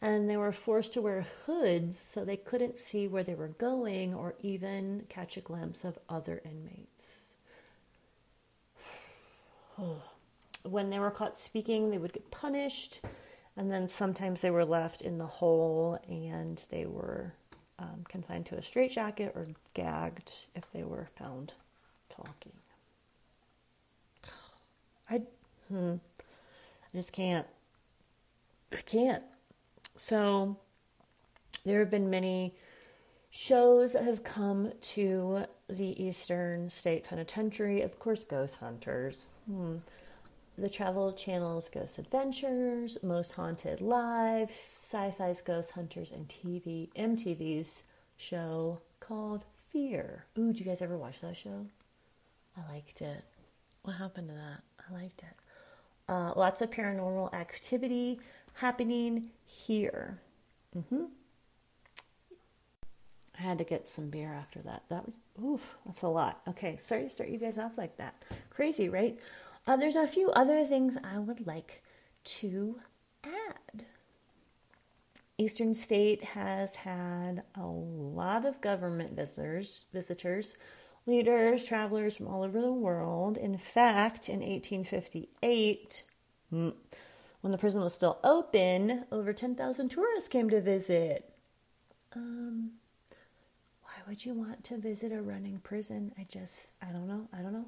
and 0.00 0.30
they 0.30 0.38
were 0.38 0.50
forced 0.50 0.94
to 0.94 1.02
wear 1.02 1.26
hoods 1.44 1.98
so 1.98 2.24
they 2.24 2.38
couldn't 2.38 2.78
see 2.78 3.06
where 3.06 3.22
they 3.22 3.34
were 3.34 3.48
going 3.48 4.14
or 4.14 4.34
even 4.40 5.04
catch 5.10 5.36
a 5.36 5.42
glimpse 5.42 5.84
of 5.84 5.98
other 6.08 6.40
inmates. 6.42 7.34
when 10.62 10.88
they 10.88 10.98
were 10.98 11.10
caught 11.10 11.36
speaking, 11.36 11.90
they 11.90 11.98
would 11.98 12.14
get 12.14 12.30
punished, 12.30 13.02
and 13.56 13.70
then 13.70 13.88
sometimes 13.88 14.42
they 14.42 14.50
were 14.50 14.64
left 14.64 15.02
in 15.02 15.18
the 15.18 15.26
hole 15.26 15.98
and 16.08 16.62
they 16.68 16.84
were 16.84 17.32
um, 17.78 18.04
confined 18.08 18.46
to 18.46 18.56
a 18.56 18.62
straitjacket 18.62 19.32
or 19.34 19.46
gagged 19.74 20.46
if 20.54 20.70
they 20.70 20.84
were 20.84 21.08
found 21.16 21.54
talking. 22.10 22.52
I, 25.10 25.22
hmm, 25.68 25.94
I 25.94 26.96
just 26.96 27.12
can't. 27.12 27.46
I 28.72 28.82
can't. 28.82 29.22
So 29.96 30.58
there 31.64 31.78
have 31.78 31.90
been 31.90 32.10
many 32.10 32.54
shows 33.30 33.94
that 33.94 34.04
have 34.04 34.22
come 34.22 34.72
to 34.80 35.46
the 35.68 36.02
Eastern 36.02 36.68
State 36.68 37.04
Penitentiary. 37.04 37.80
Of 37.80 37.98
course, 37.98 38.24
Ghost 38.24 38.58
Hunters. 38.58 39.30
Hmm 39.46 39.76
the 40.58 40.68
Travel 40.70 41.12
Channel's 41.12 41.68
Ghost 41.68 41.98
Adventures, 41.98 42.96
Most 43.02 43.32
Haunted 43.32 43.80
Live, 43.80 44.50
Sci-Fi's 44.50 45.42
Ghost 45.42 45.72
Hunters, 45.72 46.10
and 46.10 46.28
TV 46.28 46.88
MTV's 46.96 47.82
show 48.16 48.80
called 48.98 49.44
Fear. 49.70 50.24
Ooh, 50.38 50.52
did 50.52 50.60
you 50.60 50.64
guys 50.64 50.80
ever 50.80 50.96
watch 50.96 51.20
that 51.20 51.36
show? 51.36 51.66
I 52.56 52.72
liked 52.72 53.02
it. 53.02 53.24
What 53.82 53.96
happened 53.96 54.28
to 54.28 54.34
that? 54.34 54.62
I 54.88 54.94
liked 54.94 55.20
it. 55.22 55.36
Uh, 56.08 56.32
lots 56.36 56.62
of 56.62 56.70
paranormal 56.70 57.34
activity 57.34 58.20
happening 58.54 59.30
here. 59.44 60.20
Mm-hmm. 60.76 61.04
I 63.38 63.42
had 63.42 63.58
to 63.58 63.64
get 63.64 63.88
some 63.88 64.08
beer 64.08 64.32
after 64.32 64.60
that. 64.60 64.84
That 64.88 65.04
was 65.04 65.14
oof, 65.44 65.76
that's 65.84 66.02
a 66.02 66.08
lot. 66.08 66.40
Okay, 66.48 66.78
sorry 66.78 67.02
to 67.02 67.10
start 67.10 67.28
you 67.28 67.38
guys 67.38 67.58
off 67.58 67.76
like 67.76 67.96
that. 67.98 68.14
Crazy, 68.48 68.88
right? 68.88 69.18
Uh, 69.66 69.76
there's 69.76 69.96
a 69.96 70.06
few 70.06 70.30
other 70.30 70.64
things 70.64 70.96
I 71.02 71.18
would 71.18 71.46
like 71.46 71.82
to 72.24 72.80
add. 73.24 73.84
Eastern 75.38 75.74
State 75.74 76.22
has 76.22 76.76
had 76.76 77.42
a 77.54 77.66
lot 77.66 78.46
of 78.46 78.60
government 78.60 79.14
visitors, 79.14 79.84
visitors, 79.92 80.54
leaders, 81.04 81.64
travelers 81.64 82.16
from 82.16 82.28
all 82.28 82.42
over 82.42 82.60
the 82.60 82.72
world. 82.72 83.36
In 83.36 83.58
fact, 83.58 84.28
in 84.28 84.40
1858, 84.40 86.04
hmm, 86.50 86.70
when 87.40 87.50
the 87.50 87.58
prison 87.58 87.82
was 87.82 87.92
still 87.94 88.18
open, 88.24 89.04
over 89.12 89.32
10,000 89.32 89.88
tourists 89.88 90.28
came 90.28 90.48
to 90.48 90.60
visit. 90.60 91.32
Um, 92.14 92.70
why 93.82 93.92
would 94.08 94.24
you 94.24 94.32
want 94.32 94.64
to 94.64 94.78
visit 94.78 95.12
a 95.12 95.20
running 95.20 95.58
prison? 95.58 96.12
I 96.16 96.24
just, 96.30 96.68
I 96.80 96.86
don't 96.86 97.06
know. 97.06 97.28
I 97.36 97.42
don't 97.42 97.52
know. 97.52 97.66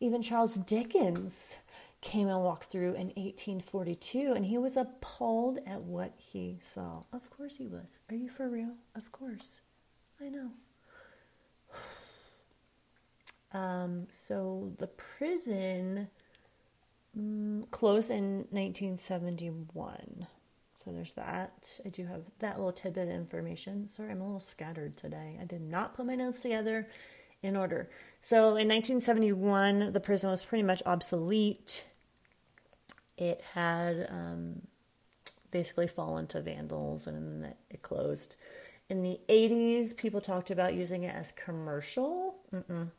Even 0.00 0.22
Charles 0.22 0.54
Dickens 0.54 1.56
came 2.00 2.28
and 2.28 2.42
walked 2.42 2.64
through 2.64 2.94
in 2.94 3.08
1842 3.08 4.32
and 4.34 4.46
he 4.46 4.56
was 4.56 4.76
appalled 4.76 5.58
at 5.66 5.82
what 5.82 6.14
he 6.16 6.56
saw. 6.60 7.02
Of 7.12 7.28
course 7.30 7.56
he 7.56 7.66
was. 7.66 8.00
Are 8.08 8.14
you 8.14 8.30
for 8.30 8.48
real? 8.48 8.72
Of 8.94 9.12
course. 9.12 9.60
I 10.20 10.28
know. 10.28 10.50
Um, 13.52 14.06
so 14.12 14.70
the 14.78 14.86
prison 14.86 16.06
um, 17.18 17.66
closed 17.72 18.08
in 18.12 18.46
1971. 18.50 20.28
So 20.84 20.92
there's 20.92 21.14
that. 21.14 21.80
I 21.84 21.88
do 21.88 22.06
have 22.06 22.22
that 22.38 22.58
little 22.58 22.72
tidbit 22.72 23.08
of 23.08 23.14
information. 23.14 23.88
Sorry, 23.88 24.12
I'm 24.12 24.20
a 24.20 24.24
little 24.24 24.38
scattered 24.38 24.96
today. 24.96 25.36
I 25.40 25.46
did 25.46 25.62
not 25.62 25.94
put 25.94 26.06
my 26.06 26.14
notes 26.14 26.38
together 26.40 26.86
in 27.42 27.56
order. 27.56 27.88
So 28.22 28.56
in 28.56 28.68
1971, 28.68 29.92
the 29.92 30.00
prison 30.00 30.30
was 30.30 30.42
pretty 30.42 30.62
much 30.62 30.82
obsolete. 30.84 31.86
It 33.16 33.42
had 33.54 34.06
um, 34.10 34.62
basically 35.50 35.88
fallen 35.88 36.26
to 36.28 36.40
vandals 36.40 37.06
and 37.06 37.54
it 37.70 37.82
closed. 37.82 38.36
In 38.88 39.02
the 39.02 39.20
80s, 39.28 39.96
people 39.96 40.20
talked 40.20 40.50
about 40.50 40.74
using 40.74 41.04
it 41.04 41.14
as 41.14 41.32
commercial. 41.32 42.36
Mm-mm. 42.52 42.90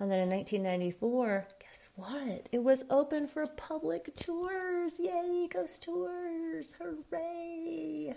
And 0.00 0.10
then 0.10 0.18
in 0.18 0.30
1994, 0.30 1.46
guess 1.60 1.88
what? 1.94 2.48
It 2.50 2.64
was 2.64 2.84
open 2.90 3.28
for 3.28 3.46
public 3.46 4.14
tours. 4.16 4.98
Yay, 4.98 5.48
ghost 5.52 5.82
tours! 5.82 6.74
Hooray! 6.80 8.14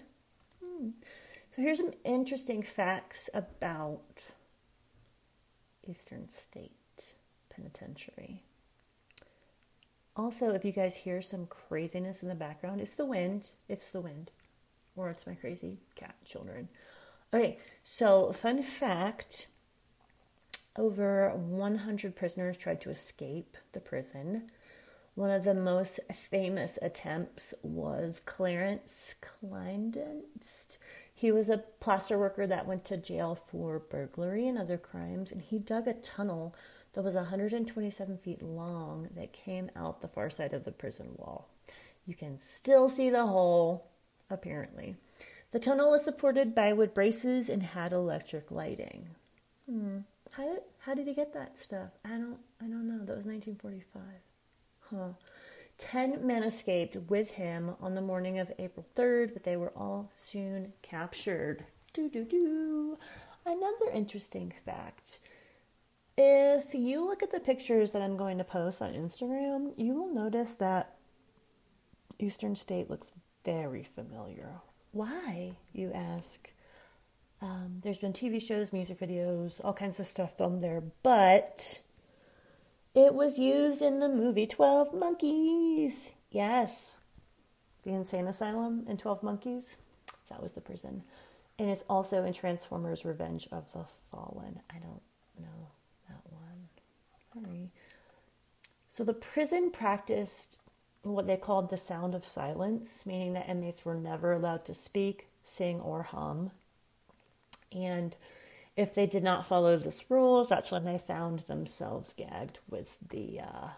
Hmm. 0.65 0.89
So 1.51 1.61
here's 1.61 1.77
some 1.77 1.93
interesting 2.03 2.63
facts 2.63 3.29
about 3.33 4.01
Eastern 5.89 6.29
State 6.29 6.71
Penitentiary. 7.49 8.43
Also, 10.15 10.51
if 10.51 10.65
you 10.65 10.71
guys 10.71 10.95
hear 10.95 11.21
some 11.21 11.45
craziness 11.45 12.23
in 12.23 12.29
the 12.29 12.35
background, 12.35 12.81
it's 12.81 12.95
the 12.95 13.05
wind. 13.05 13.51
It's 13.69 13.89
the 13.89 14.01
wind. 14.01 14.31
Or 14.95 15.09
it's 15.09 15.27
my 15.27 15.35
crazy 15.35 15.77
cat 15.95 16.15
children. 16.25 16.69
Okay, 17.33 17.59
so 17.83 18.31
fun 18.31 18.63
fact 18.63 19.47
over 20.77 21.31
100 21.31 22.15
prisoners 22.15 22.57
tried 22.57 22.81
to 22.81 22.89
escape 22.89 23.57
the 23.73 23.79
prison. 23.79 24.49
One 25.15 25.31
of 25.31 25.43
the 25.43 25.55
most 25.55 25.99
famous 26.13 26.77
attempts 26.81 27.53
was 27.63 28.21
Clarence 28.25 29.15
Klinedinst. 29.21 30.77
He 31.17 31.31
was 31.31 31.49
a 31.49 31.63
plaster 31.79 32.15
worker 32.15 32.45
that 32.45 32.67
went 32.67 32.83
to 32.85 32.95
jail 32.95 33.33
for 33.33 33.79
burglary 33.79 34.47
and 34.47 34.55
other 34.55 34.77
crimes, 34.77 35.31
and 35.31 35.41
he 35.41 35.57
dug 35.57 35.87
a 35.87 35.95
tunnel 35.95 36.53
that 36.93 37.01
was 37.01 37.15
127 37.15 38.19
feet 38.19 38.43
long 38.43 39.09
that 39.15 39.33
came 39.33 39.71
out 39.75 40.01
the 40.01 40.07
far 40.07 40.29
side 40.29 40.53
of 40.53 40.63
the 40.63 40.71
prison 40.71 41.15
wall. 41.17 41.49
You 42.05 42.13
can 42.13 42.37
still 42.37 42.87
see 42.87 43.09
the 43.09 43.25
hole, 43.25 43.87
apparently. 44.29 44.95
The 45.49 45.57
tunnel 45.57 45.89
was 45.89 46.03
supported 46.03 46.53
by 46.53 46.71
wood 46.71 46.93
braces 46.93 47.49
and 47.49 47.63
had 47.63 47.93
electric 47.93 48.51
lighting. 48.51 49.09
Hmm. 49.67 50.01
How 50.33 50.43
did 50.43 50.61
how 50.81 50.93
did 50.93 51.07
he 51.07 51.15
get 51.15 51.33
that 51.33 51.57
stuff? 51.57 51.89
I 52.05 52.09
don't 52.09 52.37
I 52.61 52.65
don't 52.65 52.87
know. 52.87 53.03
That 53.03 53.17
was 53.17 53.25
1945. 53.25 54.03
Huh. 54.91 55.13
Ten 55.77 56.25
men 56.25 56.43
escaped 56.43 56.95
with 57.09 57.31
him 57.31 57.75
on 57.79 57.93
the 57.93 58.01
morning 58.01 58.39
of 58.39 58.51
April 58.57 58.85
3rd, 58.95 59.33
but 59.33 59.43
they 59.43 59.55
were 59.55 59.73
all 59.75 60.11
soon 60.17 60.73
captured. 60.81 61.65
Do 61.93 62.09
do 62.09 62.25
do. 62.25 62.97
Another 63.45 63.91
interesting 63.93 64.53
fact. 64.65 65.19
If 66.17 66.73
you 66.73 67.05
look 67.05 67.21
at 67.21 67.31
the 67.31 67.39
pictures 67.39 67.91
that 67.91 68.01
I'm 68.01 68.17
going 68.17 68.39
to 68.39 68.43
post 68.43 68.81
on 68.81 68.93
Instagram, 68.93 69.73
you 69.77 69.93
will 69.93 70.13
notice 70.13 70.53
that 70.55 70.95
Eastern 72.17 72.55
State 72.55 72.89
looks 72.89 73.11
very 73.45 73.83
familiar. 73.83 74.49
Why, 74.91 75.57
you 75.73 75.91
ask? 75.93 76.51
Um, 77.39 77.81
there's 77.81 77.99
been 77.99 78.13
TV 78.13 78.41
shows, 78.41 78.73
music 78.73 78.99
videos, 78.99 79.61
all 79.63 79.73
kinds 79.73 79.99
of 79.99 80.07
stuff 80.07 80.37
filmed 80.37 80.61
there, 80.61 80.81
but 81.03 81.81
it 82.97 83.13
was 83.13 83.37
used 83.37 83.81
in 83.81 83.99
the 83.99 84.09
movie 84.09 84.47
12 84.47 84.93
Monkeys. 84.93 86.11
Yes. 86.31 87.01
The 87.83 87.91
insane 87.91 88.27
asylum 88.27 88.85
in 88.87 88.97
12 88.97 89.23
Monkeys. 89.23 89.75
That 90.29 90.41
was 90.41 90.53
the 90.53 90.61
prison. 90.61 91.03
And 91.59 91.69
it's 91.69 91.85
also 91.89 92.23
in 92.23 92.33
Transformers 92.33 93.05
Revenge 93.05 93.47
of 93.51 93.71
the 93.71 93.85
Fallen. 94.11 94.59
I 94.69 94.79
don't 94.79 95.01
know 95.39 95.67
that 96.09 96.21
one. 96.31 97.43
Sorry. 97.45 97.69
So 98.89 99.03
the 99.03 99.13
prison 99.13 99.71
practiced 99.71 100.59
what 101.03 101.27
they 101.27 101.37
called 101.37 101.69
the 101.69 101.77
sound 101.77 102.15
of 102.15 102.25
silence, 102.25 103.05
meaning 103.05 103.33
that 103.33 103.47
inmates 103.47 103.85
were 103.85 103.95
never 103.95 104.33
allowed 104.33 104.65
to 104.65 104.73
speak, 104.73 105.27
sing, 105.43 105.79
or 105.79 106.03
hum. 106.03 106.49
And 107.71 108.15
if 108.77 108.93
they 108.93 109.07
did 109.07 109.23
not 109.23 109.47
follow 109.47 109.75
those 109.75 110.05
rules, 110.07 110.47
that's 110.47 110.71
when 110.71 110.85
they 110.85 110.99
found 110.99 111.39
themselves 111.47 112.13
gagged 112.13 112.59
with 112.69 112.97
the 113.09 113.41
uh, 113.41 113.69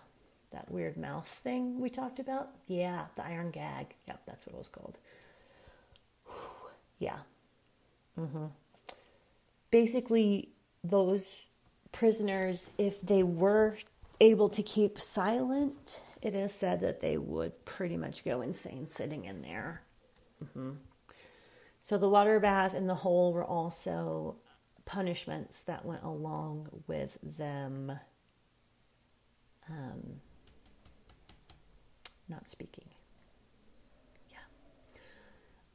that 0.52 0.70
weird 0.70 0.98
mouth 0.98 1.28
thing 1.28 1.80
we 1.80 1.90
talked 1.90 2.20
about. 2.20 2.50
Yeah, 2.68 3.06
the 3.16 3.26
iron 3.26 3.50
gag. 3.52 3.96
Yep, 4.08 4.22
that's 4.28 4.46
what 4.46 4.56
it 4.56 4.58
was 4.58 4.68
called. 4.68 4.98
yeah. 7.00 7.20
Mm-hmm. 8.20 8.48
Basically, 9.72 10.50
those 10.84 11.48
prisoners, 11.94 12.72
if 12.78 13.00
they 13.02 13.24
were 13.24 13.78
able 14.20 14.50
to 14.50 14.64
keep 14.64 15.00
silent, 15.00 16.02
it 16.22 16.36
is 16.36 16.54
said 16.54 16.82
that 16.82 17.00
they 17.00 17.18
would 17.18 17.64
pretty 17.64 17.96
much 17.96 18.26
go 18.26 18.42
insane 18.42 18.88
sitting 18.88 19.24
in 19.24 19.42
there. 19.44 19.82
Mm-hmm. 20.44 20.72
So 21.80 21.98
the 21.98 22.10
water 22.10 22.42
bath 22.42 22.74
and 22.74 22.90
the 22.90 22.96
hole 22.96 23.32
were 23.32 23.46
also 23.46 24.36
punishments 24.90 25.62
that 25.62 25.86
went 25.86 26.02
along 26.02 26.68
with 26.88 27.20
them 27.22 27.92
um, 29.70 30.20
not 32.28 32.50
speaking. 32.50 32.90
Yeah. 34.32 34.40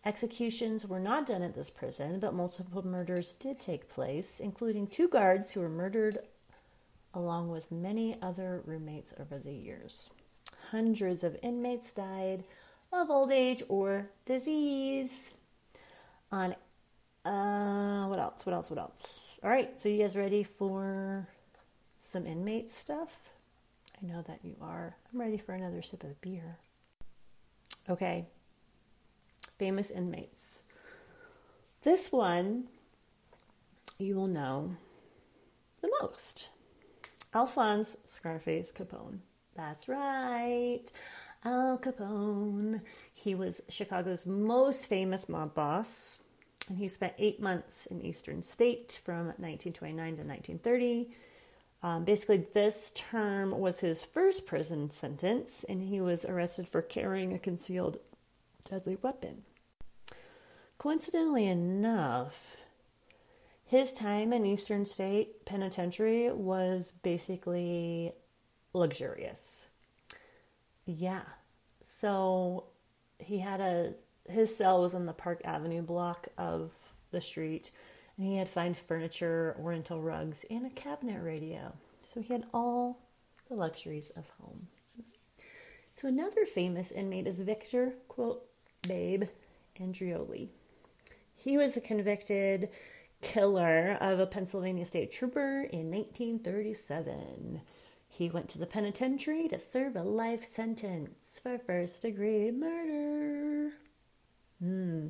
Executions 0.05 0.85
were 0.85 0.98
not 0.98 1.29
done 1.29 1.42
at 1.42 1.55
this 1.55 1.70
prison, 1.70 2.18
but 2.18 2.35
multiple 2.35 2.85
murders 2.85 3.35
did 3.38 3.61
take 3.61 3.88
place, 3.88 4.40
including 4.40 4.88
two 4.88 5.07
guards 5.07 5.53
who 5.53 5.61
were 5.61 5.68
murdered 5.68 6.18
along 7.14 7.50
with 7.50 7.70
many 7.70 8.16
other 8.20 8.62
roommates 8.66 9.14
over 9.20 9.38
the 9.38 9.53
years. 9.53 10.11
Hundreds 10.72 11.22
of 11.22 11.37
inmates 11.40 11.92
died 11.92 12.42
of 12.92 13.11
old 13.11 13.31
age 13.31 13.62
or 13.68 14.11
disease 14.27 15.31
on 16.33 16.57
uh 17.24 18.06
what 18.06 18.18
else? 18.18 18.44
What 18.46 18.54
else? 18.54 18.70
What 18.70 18.78
else? 18.78 19.40
All 19.42 19.50
right, 19.50 19.80
so 19.80 19.88
you 19.88 19.98
guys 19.98 20.16
ready 20.16 20.42
for 20.42 21.28
some 22.02 22.26
inmate 22.26 22.70
stuff? 22.70 23.30
I 24.02 24.06
know 24.06 24.22
that 24.22 24.40
you 24.42 24.56
are. 24.60 24.96
I'm 25.12 25.20
ready 25.20 25.38
for 25.38 25.52
another 25.52 25.82
sip 25.82 26.04
of 26.04 26.20
beer. 26.20 26.58
Okay. 27.88 28.26
Famous 29.58 29.90
inmates. 29.90 30.62
This 31.82 32.10
one 32.10 32.64
you 33.98 34.16
will 34.16 34.26
know 34.26 34.76
the 35.80 35.90
most. 36.00 36.48
Alphonse 37.32 37.96
Scarface 38.06 38.72
Capone. 38.72 39.18
That's 39.54 39.88
right. 39.88 40.84
Al 41.44 41.78
Capone. 41.78 42.80
He 43.12 43.34
was 43.34 43.60
Chicago's 43.68 44.26
most 44.26 44.87
famous 44.87 45.28
mob 45.28 45.54
boss, 45.54 46.18
and 46.68 46.79
he 46.79 46.88
spent 46.88 47.14
eight 47.18 47.40
months 47.40 47.87
in 47.87 48.00
Eastern 48.00 48.42
State 48.42 49.00
from 49.05 49.27
1929 49.27 49.96
to 49.96 50.22
1930. 50.22 51.11
Um, 51.83 52.05
basically, 52.05 52.46
this 52.55 52.92
term 52.94 53.50
was 53.50 53.81
his 53.81 54.03
first 54.03 54.46
prison 54.46 54.90
sentence, 54.90 55.64
and 55.68 55.83
he 55.83 56.00
was 56.00 56.24
arrested 56.24 56.66
for 56.66 56.81
carrying 56.81 57.35
a 57.35 57.38
concealed 57.38 57.98
deadly 58.68 58.96
weapon. 59.03 59.42
Coincidentally 60.79 61.46
enough, 61.46 62.57
his 63.66 63.92
time 63.92 64.33
in 64.33 64.46
Eastern 64.46 64.87
State 64.87 65.44
Penitentiary 65.44 66.31
was 66.33 66.92
basically 67.03 68.12
luxurious. 68.72 69.66
Yeah. 70.87 71.22
So 71.83 72.64
he 73.18 73.38
had 73.38 73.61
a 73.61 73.94
his 74.28 74.56
cell 74.56 74.82
was 74.82 74.94
on 74.94 75.06
the 75.06 75.12
Park 75.12 75.40
Avenue 75.44 75.82
block 75.82 76.28
of 76.38 76.72
the 77.10 77.20
street, 77.20 77.70
and 78.16 78.26
he 78.26 78.37
had 78.37 78.48
fine 78.48 78.74
furniture, 78.74 79.56
oriental 79.60 80.00
rugs, 80.00 80.44
and 80.50 80.66
a 80.66 80.70
cabinet 80.70 81.22
radio. 81.22 81.72
So 82.12 82.20
he 82.20 82.32
had 82.32 82.46
all 82.52 83.00
the 83.48 83.54
luxuries 83.54 84.10
of 84.10 84.30
home. 84.40 84.68
So 85.92 86.08
another 86.08 86.44
famous 86.44 86.90
inmate 86.90 87.26
is 87.26 87.40
Victor, 87.40 87.94
quote, 88.08 88.42
Babe 88.87 89.24
Andreoli. 89.80 90.50
He 91.34 91.56
was 91.56 91.76
a 91.76 91.80
convicted 91.80 92.68
killer 93.20 93.96
of 94.00 94.20
a 94.20 94.26
Pennsylvania 94.26 94.84
state 94.84 95.12
trooper 95.12 95.62
in 95.62 95.90
1937. 95.90 97.60
He 98.08 98.30
went 98.30 98.48
to 98.50 98.58
the 98.58 98.66
penitentiary 98.66 99.48
to 99.48 99.58
serve 99.58 99.96
a 99.96 100.02
life 100.02 100.44
sentence 100.44 101.40
for 101.42 101.58
first 101.58 102.02
degree 102.02 102.50
murder. 102.50 103.72
Hmm. 104.64 105.09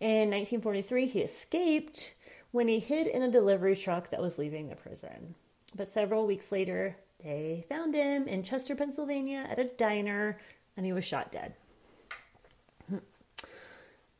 In 0.00 0.30
1943, 0.30 1.06
he 1.06 1.20
escaped 1.20 2.12
when 2.50 2.68
he 2.68 2.78
hid 2.78 3.06
in 3.06 3.22
a 3.22 3.30
delivery 3.30 3.74
truck 3.74 4.10
that 4.10 4.20
was 4.20 4.36
leaving 4.36 4.68
the 4.68 4.76
prison. 4.76 5.34
But 5.74 5.92
several 5.92 6.26
weeks 6.26 6.52
later, 6.52 6.98
they 7.24 7.64
found 7.70 7.94
him 7.94 8.28
in 8.28 8.42
Chester, 8.42 8.74
Pennsylvania 8.74 9.46
at 9.48 9.58
a 9.58 9.64
diner, 9.64 10.38
and 10.76 10.84
he 10.84 10.92
was 10.92 11.06
shot 11.06 11.32
dead. 11.32 11.54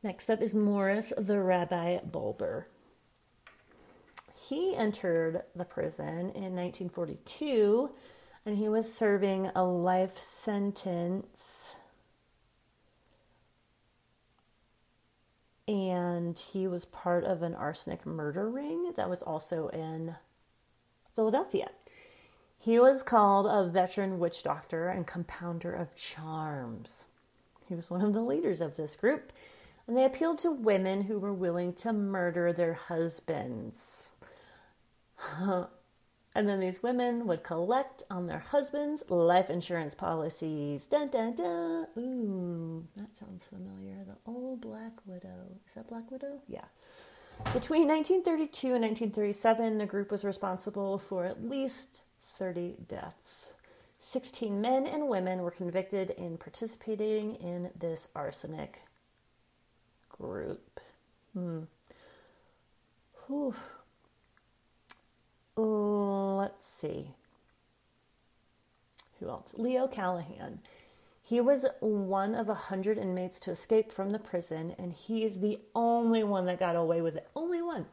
Next 0.01 0.29
up 0.29 0.41
is 0.41 0.55
Morris 0.55 1.13
the 1.17 1.39
Rabbi 1.39 1.99
Bolber. 1.99 2.67
He 4.35 4.75
entered 4.75 5.43
the 5.55 5.63
prison 5.63 6.31
in 6.31 6.55
1942 6.55 7.89
and 8.45 8.57
he 8.57 8.67
was 8.67 8.93
serving 8.93 9.49
a 9.55 9.63
life 9.63 10.17
sentence. 10.17 11.62
And 15.67 16.37
he 16.37 16.67
was 16.67 16.85
part 16.85 17.23
of 17.23 17.41
an 17.41 17.55
arsenic 17.55 18.05
murder 18.05 18.49
ring 18.49 18.93
that 18.95 19.09
was 19.09 19.21
also 19.21 19.69
in 19.69 20.15
Philadelphia. 21.15 21.69
He 22.59 22.79
was 22.79 23.03
called 23.03 23.45
a 23.45 23.69
veteran 23.69 24.19
witch 24.19 24.43
doctor 24.43 24.89
and 24.89 25.07
compounder 25.07 25.73
of 25.73 25.95
charms. 25.95 27.05
He 27.67 27.75
was 27.75 27.89
one 27.89 28.01
of 28.01 28.13
the 28.13 28.21
leaders 28.21 28.61
of 28.61 28.75
this 28.75 28.95
group, 28.95 29.31
and 29.87 29.97
they 29.97 30.05
appealed 30.05 30.39
to 30.39 30.51
women 30.51 31.03
who 31.03 31.19
were 31.19 31.33
willing 31.33 31.73
to 31.75 31.93
murder 31.93 32.53
their 32.53 32.73
husbands. 32.73 34.11
And 36.35 36.49
then 36.49 36.59
these 36.59 36.81
women 36.81 37.27
would 37.27 37.43
collect 37.43 38.03
on 38.09 38.25
their 38.25 38.39
husbands' 38.39 39.03
life 39.09 39.49
insurance 39.49 39.93
policies. 39.93 40.87
Dun 40.87 41.09
dun 41.09 41.35
dun. 41.35 41.87
Ooh, 41.99 42.87
that 42.95 43.15
sounds 43.15 43.43
familiar. 43.43 44.03
The 44.05 44.31
old 44.31 44.61
Black 44.61 44.93
Widow. 45.05 45.59
Is 45.67 45.73
that 45.73 45.87
Black 45.87 46.09
Widow? 46.09 46.41
Yeah. 46.47 46.65
Between 47.53 47.87
1932 47.87 48.67
and 48.67 48.83
1937, 48.83 49.77
the 49.77 49.85
group 49.85 50.11
was 50.11 50.23
responsible 50.23 50.97
for 50.97 51.25
at 51.25 51.43
least 51.47 52.01
30 52.37 52.75
deaths. 52.87 53.53
16 53.99 54.59
men 54.59 54.85
and 54.85 55.07
women 55.07 55.41
were 55.41 55.51
convicted 55.51 56.09
in 56.11 56.37
participating 56.37 57.35
in 57.35 57.69
this 57.79 58.07
arsenic 58.15 58.81
group. 60.09 60.79
Hmm. 61.33 61.61
Whew. 63.27 63.55
Let's 65.55 66.67
see. 66.67 67.11
Who 69.19 69.29
else? 69.29 69.53
Leo 69.57 69.87
Callahan. 69.87 70.59
He 71.21 71.39
was 71.39 71.65
one 71.79 72.35
of 72.35 72.49
a 72.49 72.53
hundred 72.53 72.97
inmates 72.97 73.39
to 73.41 73.51
escape 73.51 73.91
from 73.91 74.09
the 74.09 74.19
prison, 74.19 74.75
and 74.77 74.91
he 74.91 75.23
is 75.23 75.39
the 75.39 75.59
only 75.73 76.23
one 76.23 76.45
that 76.45 76.59
got 76.59 76.75
away 76.75 77.01
with 77.01 77.15
it. 77.15 77.27
Only 77.35 77.61
one. 77.61 77.85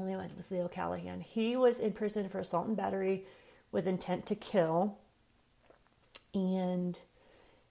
Only 0.00 0.16
one 0.16 0.30
was 0.36 0.50
Leo 0.50 0.68
Callahan. 0.68 1.20
He 1.20 1.56
was 1.56 1.78
in 1.78 1.92
prison 1.92 2.28
for 2.28 2.38
assault 2.38 2.66
and 2.66 2.76
battery 2.76 3.26
with 3.70 3.86
intent 3.86 4.24
to 4.26 4.34
kill, 4.34 4.96
and 6.32 6.98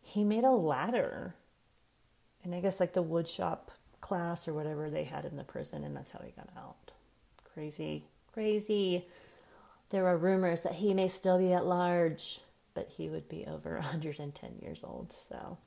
he 0.02 0.24
made 0.24 0.44
a 0.44 0.52
ladder. 0.52 1.34
And 2.44 2.54
I 2.54 2.60
guess 2.60 2.80
like 2.80 2.94
the 2.94 3.04
woodshop 3.04 3.70
class 4.00 4.48
or 4.48 4.54
whatever 4.54 4.90
they 4.90 5.06
had 5.06 5.26
in 5.26 5.38
the 5.38 5.44
prison, 5.44 5.84
and 5.84 5.96
that's 5.96 6.12
how 6.12 6.20
he 6.24 6.32
got 6.32 6.50
out. 6.56 6.92
Crazy, 7.54 8.06
crazy. 8.38 9.08
There 9.90 10.06
are 10.06 10.18
rumors 10.18 10.62
that 10.62 10.76
he 10.76 10.94
may 10.94 11.08
still 11.08 11.40
be 11.40 11.54
at 11.54 11.66
large 11.66 12.42
but 12.78 12.90
he 12.96 13.10
would 13.10 13.28
be 13.28 13.44
over 13.48 13.74
110 13.80 14.60
years 14.62 14.84
old. 14.84 15.12
So, 15.28 15.58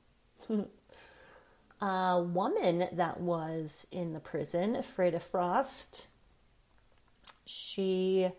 a 1.85 2.21
woman 2.21 2.87
that 2.93 3.19
was 3.19 3.85
in 3.91 4.13
the 4.13 4.21
prison, 4.21 4.81
Freda 4.81 5.21
Frost, 5.21 6.07
she 7.45 8.29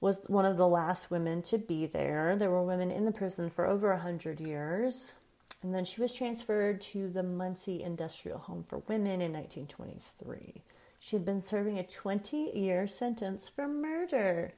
was 0.00 0.18
one 0.28 0.44
of 0.44 0.56
the 0.56 0.68
last 0.68 1.10
women 1.10 1.42
to 1.42 1.58
be 1.58 1.84
there. 1.84 2.36
There 2.36 2.50
were 2.50 2.62
women 2.62 2.92
in 2.92 3.06
the 3.06 3.10
prison 3.10 3.50
for 3.50 3.66
over 3.66 3.90
100 3.90 4.38
years. 4.38 5.12
And 5.60 5.74
then 5.74 5.84
she 5.84 6.00
was 6.00 6.14
transferred 6.14 6.80
to 6.82 7.08
the 7.08 7.22
Muncy 7.22 7.84
Industrial 7.84 8.38
Home 8.38 8.64
for 8.68 8.82
Women 8.86 9.20
in 9.20 9.32
1923. 9.32 10.62
She 11.04 11.16
had 11.16 11.24
been 11.24 11.40
serving 11.40 11.78
a 11.78 11.84
20 11.84 12.52
year 12.54 12.86
sentence 12.86 13.50
for 13.54 13.68
murder. 13.68 14.54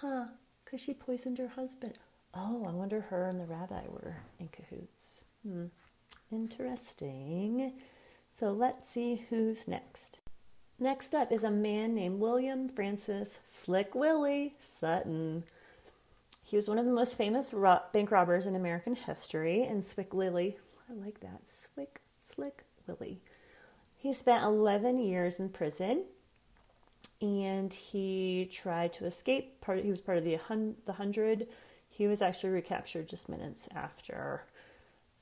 Huh 0.00 0.26
because 0.70 0.80
she 0.80 0.94
poisoned 0.94 1.38
her 1.38 1.48
husband. 1.48 1.94
Oh, 2.32 2.64
I 2.64 2.70
wonder 2.70 3.00
her 3.00 3.26
and 3.26 3.40
the 3.40 3.44
rabbi 3.44 3.82
were 3.88 4.18
in 4.38 4.48
cahoots. 4.48 5.22
Hmm. 5.44 5.66
Interesting. 6.30 7.72
So 8.32 8.52
let's 8.52 8.88
see 8.88 9.24
who's 9.30 9.66
next. 9.66 10.20
Next 10.78 11.12
up 11.12 11.32
is 11.32 11.42
a 11.42 11.50
man 11.50 11.94
named 11.96 12.20
William 12.20 12.68
Francis 12.68 13.40
Slick 13.44 13.96
Willie 13.96 14.54
Sutton. 14.60 15.42
He 16.44 16.54
was 16.54 16.68
one 16.68 16.78
of 16.78 16.86
the 16.86 16.92
most 16.92 17.16
famous 17.16 17.52
ro- 17.52 17.82
bank 17.92 18.12
robbers 18.12 18.46
in 18.46 18.54
American 18.54 18.94
history, 18.94 19.64
and 19.64 19.84
Swick 19.84 20.14
Willie, 20.14 20.56
I 20.88 20.94
like 20.94 21.18
that, 21.20 21.42
Swick, 21.46 22.00
Slick 22.20 22.64
Willie. 22.86 23.20
He 24.00 24.14
spent 24.14 24.42
11 24.42 24.98
years 24.98 25.38
in 25.38 25.50
prison 25.50 26.04
and 27.20 27.72
he 27.72 28.48
tried 28.50 28.94
to 28.94 29.04
escape. 29.04 29.60
Part 29.60 29.80
he 29.80 29.90
was 29.90 30.00
part 30.00 30.16
of 30.16 30.24
the 30.24 30.38
the 30.86 30.94
hundred. 30.94 31.46
He 31.90 32.06
was 32.06 32.22
actually 32.22 32.50
recaptured 32.50 33.08
just 33.08 33.28
minutes 33.28 33.68
after. 33.74 34.44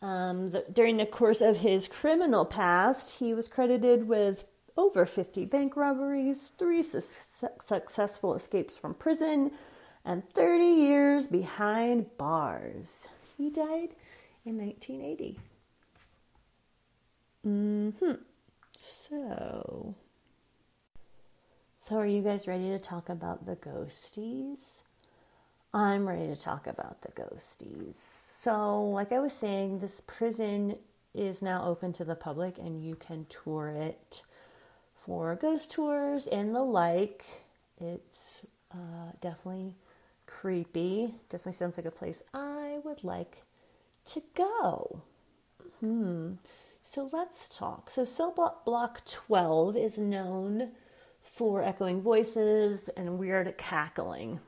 Um, 0.01 0.51
the, 0.51 0.65
during 0.73 0.97
the 0.97 1.07
course 1.07 1.41
of 1.41 1.57
his 1.57 1.89
criminal 1.89 2.45
past, 2.45 3.19
he 3.19 3.35
was 3.35 3.49
credited 3.49 4.07
with 4.07 4.47
over 4.77 5.05
50 5.05 5.47
bank 5.47 5.77
robberies, 5.77 6.53
three 6.57 6.85
su- 6.85 7.49
successful 7.61 8.35
escapes 8.35 8.79
from 8.79 8.95
prison, 8.95 9.51
and 10.05 10.23
30 10.35 10.65
years 10.65 11.27
behind 11.27 12.13
bars. 12.17 13.09
He 13.37 13.51
died 13.51 13.89
in 14.45 14.57
1980. 14.57 15.41
Hmm. 17.43 17.91
So. 18.89 19.95
So, 21.77 21.97
are 21.97 22.07
you 22.07 22.23
guys 22.23 22.49
ready 22.49 22.69
to 22.69 22.79
talk 22.79 23.09
about 23.09 23.47
the 23.47 23.57
ghosties? 23.57 24.83
I'm 25.73 26.09
ready 26.09 26.27
to 26.27 26.37
talk 26.37 26.67
about 26.67 27.03
the 27.03 27.13
ghosties. 27.13 27.95
So, 28.41 28.85
like 28.85 29.13
I 29.13 29.21
was 29.21 29.33
saying, 29.33 29.79
this 29.79 30.03
prison 30.07 30.77
is 31.15 31.43
now 31.43 31.65
open 31.65 31.93
to 31.95 32.05
the 32.05 32.15
public 32.15 32.59
and 32.59 32.83
you 32.83 32.95
can 32.95 33.27
tour 33.29 33.69
it 33.69 34.23
for 34.95 35.35
ghost 35.37 35.71
tours 35.71 36.27
and 36.27 36.55
the 36.55 36.63
like. 36.63 37.25
It's 37.81 38.41
uh, 38.73 39.13
definitely 39.21 39.75
creepy. 40.27 41.15
Definitely 41.29 41.53
sounds 41.53 41.77
like 41.77 41.87
a 41.87 41.91
place 41.91 42.23
I 42.35 42.79
would 42.85 43.05
like 43.05 43.43
to 44.07 44.23
go. 44.35 45.03
Hmm. 45.81 46.35
So 46.91 47.07
let's 47.13 47.51
talk. 47.51 47.91
So 47.91 48.07
cell 48.07 48.33
block, 48.35 48.65
block 48.65 49.05
12 49.05 49.77
is 49.77 49.99
known 49.99 50.71
for 51.21 51.63
echoing 51.63 52.01
voices 52.01 52.89
and 52.97 53.19
weird 53.19 53.59
cackling. 53.59 54.41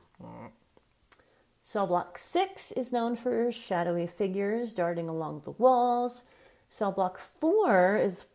Cell 1.63 1.85
block 1.85 2.17
6 2.17 2.71
is 2.71 2.91
known 2.91 3.15
for 3.15 3.51
shadowy 3.51 4.07
figures 4.07 4.73
darting 4.73 5.07
along 5.07 5.41
the 5.41 5.51
walls. 5.51 6.23
Cell 6.67 6.91
block 6.91 7.19
4 7.19 7.97
is 7.97 8.25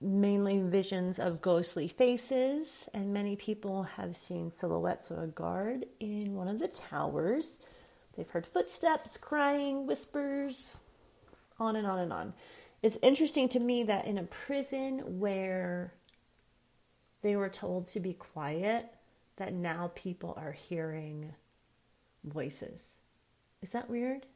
mainly 0.00 0.60
visions 0.60 1.20
of 1.20 1.40
ghostly 1.40 1.86
faces, 1.86 2.88
and 2.92 3.14
many 3.14 3.36
people 3.36 3.84
have 3.84 4.16
seen 4.16 4.50
silhouettes 4.50 5.12
of 5.12 5.18
a 5.18 5.28
guard 5.28 5.86
in 6.00 6.34
one 6.34 6.48
of 6.48 6.58
the 6.58 6.66
towers. 6.66 7.60
They've 8.16 8.28
heard 8.28 8.46
footsteps, 8.46 9.16
crying, 9.16 9.86
whispers, 9.86 10.76
on 11.60 11.76
and 11.76 11.86
on 11.86 12.00
and 12.00 12.12
on. 12.12 12.34
It's 12.84 12.98
interesting 13.00 13.48
to 13.48 13.60
me 13.60 13.84
that 13.84 14.04
in 14.04 14.18
a 14.18 14.24
prison 14.24 15.18
where 15.18 15.94
they 17.22 17.34
were 17.34 17.48
told 17.48 17.88
to 17.88 17.98
be 17.98 18.12
quiet, 18.12 18.92
that 19.36 19.54
now 19.54 19.90
people 19.94 20.34
are 20.36 20.52
hearing 20.52 21.32
voices. 22.24 22.98
Is 23.62 23.70
that 23.70 23.88
weird? 23.88 24.26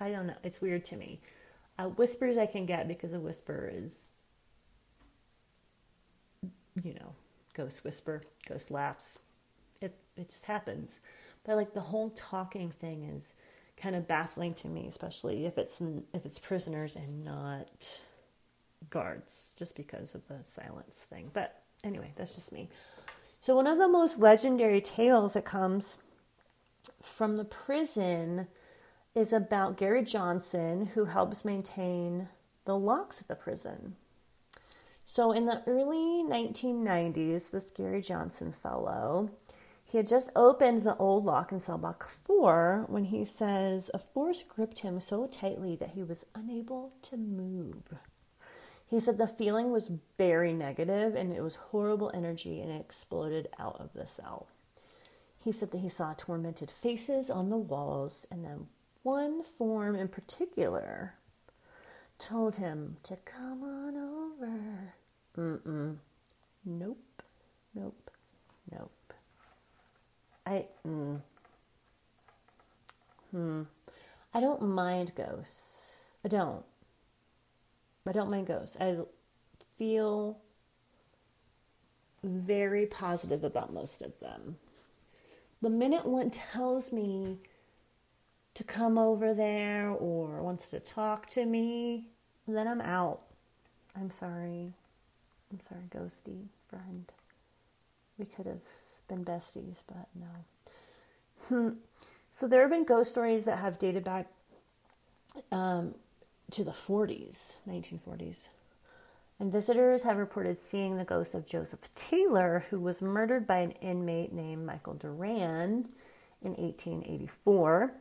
I 0.00 0.10
don't 0.10 0.26
know. 0.26 0.36
It's 0.44 0.60
weird 0.60 0.84
to 0.84 0.96
me. 0.98 1.22
Uh, 1.78 1.84
whispers 1.84 2.36
I 2.36 2.44
can 2.44 2.66
get 2.66 2.88
because 2.88 3.14
a 3.14 3.18
whisper 3.18 3.72
is, 3.72 4.08
you 6.84 6.92
know, 6.92 7.14
ghost 7.54 7.84
whisper, 7.84 8.20
ghost 8.46 8.70
laughs. 8.70 9.18
It 9.80 9.96
it 10.14 10.28
just 10.28 10.44
happens. 10.44 11.00
But 11.44 11.56
like 11.56 11.72
the 11.72 11.80
whole 11.80 12.10
talking 12.10 12.70
thing 12.70 13.04
is 13.04 13.32
kind 13.82 13.96
of 13.96 14.06
baffling 14.06 14.54
to 14.54 14.68
me, 14.68 14.86
especially 14.86 15.44
if 15.44 15.58
it's 15.58 15.80
if 16.14 16.24
it's 16.24 16.38
prisoners 16.38 16.94
and 16.94 17.24
not 17.24 18.00
guards 18.90 19.50
just 19.56 19.74
because 19.74 20.14
of 20.14 20.26
the 20.28 20.38
silence 20.44 21.06
thing. 21.08 21.30
But 21.32 21.62
anyway, 21.82 22.12
that's 22.16 22.34
just 22.34 22.52
me. 22.52 22.68
So, 23.40 23.56
one 23.56 23.66
of 23.66 23.78
the 23.78 23.88
most 23.88 24.20
legendary 24.20 24.80
tales 24.80 25.32
that 25.32 25.44
comes 25.44 25.96
from 27.00 27.36
the 27.36 27.44
prison 27.44 28.46
is 29.14 29.32
about 29.32 29.76
Gary 29.76 30.04
Johnson, 30.04 30.86
who 30.94 31.06
helps 31.06 31.44
maintain 31.44 32.28
the 32.64 32.78
locks 32.78 33.20
at 33.20 33.28
the 33.28 33.34
prison. 33.34 33.96
So, 35.04 35.32
in 35.32 35.46
the 35.46 35.62
early 35.66 36.22
1990s, 36.22 37.50
this 37.50 37.70
Gary 37.70 38.00
Johnson 38.00 38.52
fellow, 38.52 39.30
he 39.92 39.98
had 39.98 40.08
just 40.08 40.30
opened 40.34 40.84
the 40.84 40.96
old 40.96 41.26
lock 41.26 41.52
in 41.52 41.60
cell 41.60 41.76
block 41.76 42.08
4 42.08 42.86
when 42.88 43.04
he 43.04 43.26
says 43.26 43.90
a 43.92 43.98
force 43.98 44.42
gripped 44.42 44.78
him 44.78 44.98
so 44.98 45.26
tightly 45.26 45.76
that 45.76 45.90
he 45.90 46.02
was 46.02 46.24
unable 46.34 46.94
to 47.10 47.18
move. 47.18 47.92
He 48.86 48.98
said 49.00 49.18
the 49.18 49.26
feeling 49.26 49.70
was 49.70 49.90
very 50.16 50.54
negative 50.54 51.14
and 51.14 51.30
it 51.30 51.42
was 51.42 51.56
horrible 51.56 52.10
energy 52.14 52.58
and 52.62 52.70
it 52.70 52.80
exploded 52.80 53.48
out 53.58 53.76
of 53.80 53.92
the 53.92 54.06
cell. 54.06 54.46
He 55.44 55.52
said 55.52 55.72
that 55.72 55.82
he 55.82 55.90
saw 55.90 56.14
tormented 56.14 56.70
faces 56.70 57.28
on 57.28 57.50
the 57.50 57.58
walls 57.58 58.26
and 58.30 58.46
then 58.46 58.68
one 59.02 59.42
form 59.42 59.94
in 59.94 60.08
particular 60.08 61.16
told 62.18 62.56
him 62.56 62.96
to 63.02 63.16
come 63.26 63.62
on 63.62 63.94
over. 63.94 64.94
Mm-mm. 65.36 65.96
Nope. 66.64 67.22
Nope. 67.74 68.11
I, 70.46 70.66
mm. 70.86 71.20
Hmm. 73.30 73.62
I 74.34 74.40
don't 74.40 74.62
mind 74.62 75.12
ghosts. 75.14 75.62
I 76.24 76.28
don't. 76.28 76.64
I 78.06 78.12
don't 78.12 78.30
mind 78.30 78.46
ghosts. 78.46 78.76
I 78.80 78.96
feel 79.76 80.38
very 82.24 82.86
positive 82.86 83.44
about 83.44 83.72
most 83.72 84.02
of 84.02 84.18
them. 84.20 84.56
The 85.60 85.70
minute 85.70 86.06
one 86.06 86.30
tells 86.30 86.92
me 86.92 87.38
to 88.54 88.64
come 88.64 88.98
over 88.98 89.32
there 89.34 89.88
or 89.88 90.42
wants 90.42 90.70
to 90.70 90.80
talk 90.80 91.28
to 91.30 91.46
me, 91.46 92.08
then 92.46 92.66
I'm 92.68 92.80
out. 92.80 93.22
I'm 93.96 94.10
sorry. 94.10 94.72
I'm 95.50 95.60
sorry, 95.60 95.82
ghosty 95.90 96.46
friend. 96.68 97.10
We 98.18 98.26
could 98.26 98.46
have 98.46 98.60
been 99.08 99.24
besties, 99.24 99.76
but 99.86 100.08
no. 101.50 101.76
so 102.30 102.48
there 102.48 102.60
have 102.62 102.70
been 102.70 102.84
ghost 102.84 103.10
stories 103.10 103.44
that 103.44 103.58
have 103.58 103.78
dated 103.78 104.04
back 104.04 104.26
um, 105.50 105.94
to 106.50 106.64
the 106.64 106.70
40s, 106.72 107.56
1940s. 107.68 108.48
And 109.40 109.50
visitors 109.50 110.04
have 110.04 110.18
reported 110.18 110.58
seeing 110.58 110.96
the 110.96 111.04
ghost 111.04 111.34
of 111.34 111.46
Joseph 111.46 111.92
Taylor, 111.94 112.64
who 112.70 112.78
was 112.78 113.02
murdered 113.02 113.46
by 113.46 113.58
an 113.58 113.72
inmate 113.72 114.32
named 114.32 114.64
Michael 114.64 114.94
Durand 114.94 115.88
in 116.42 116.52
1884. 116.52 117.92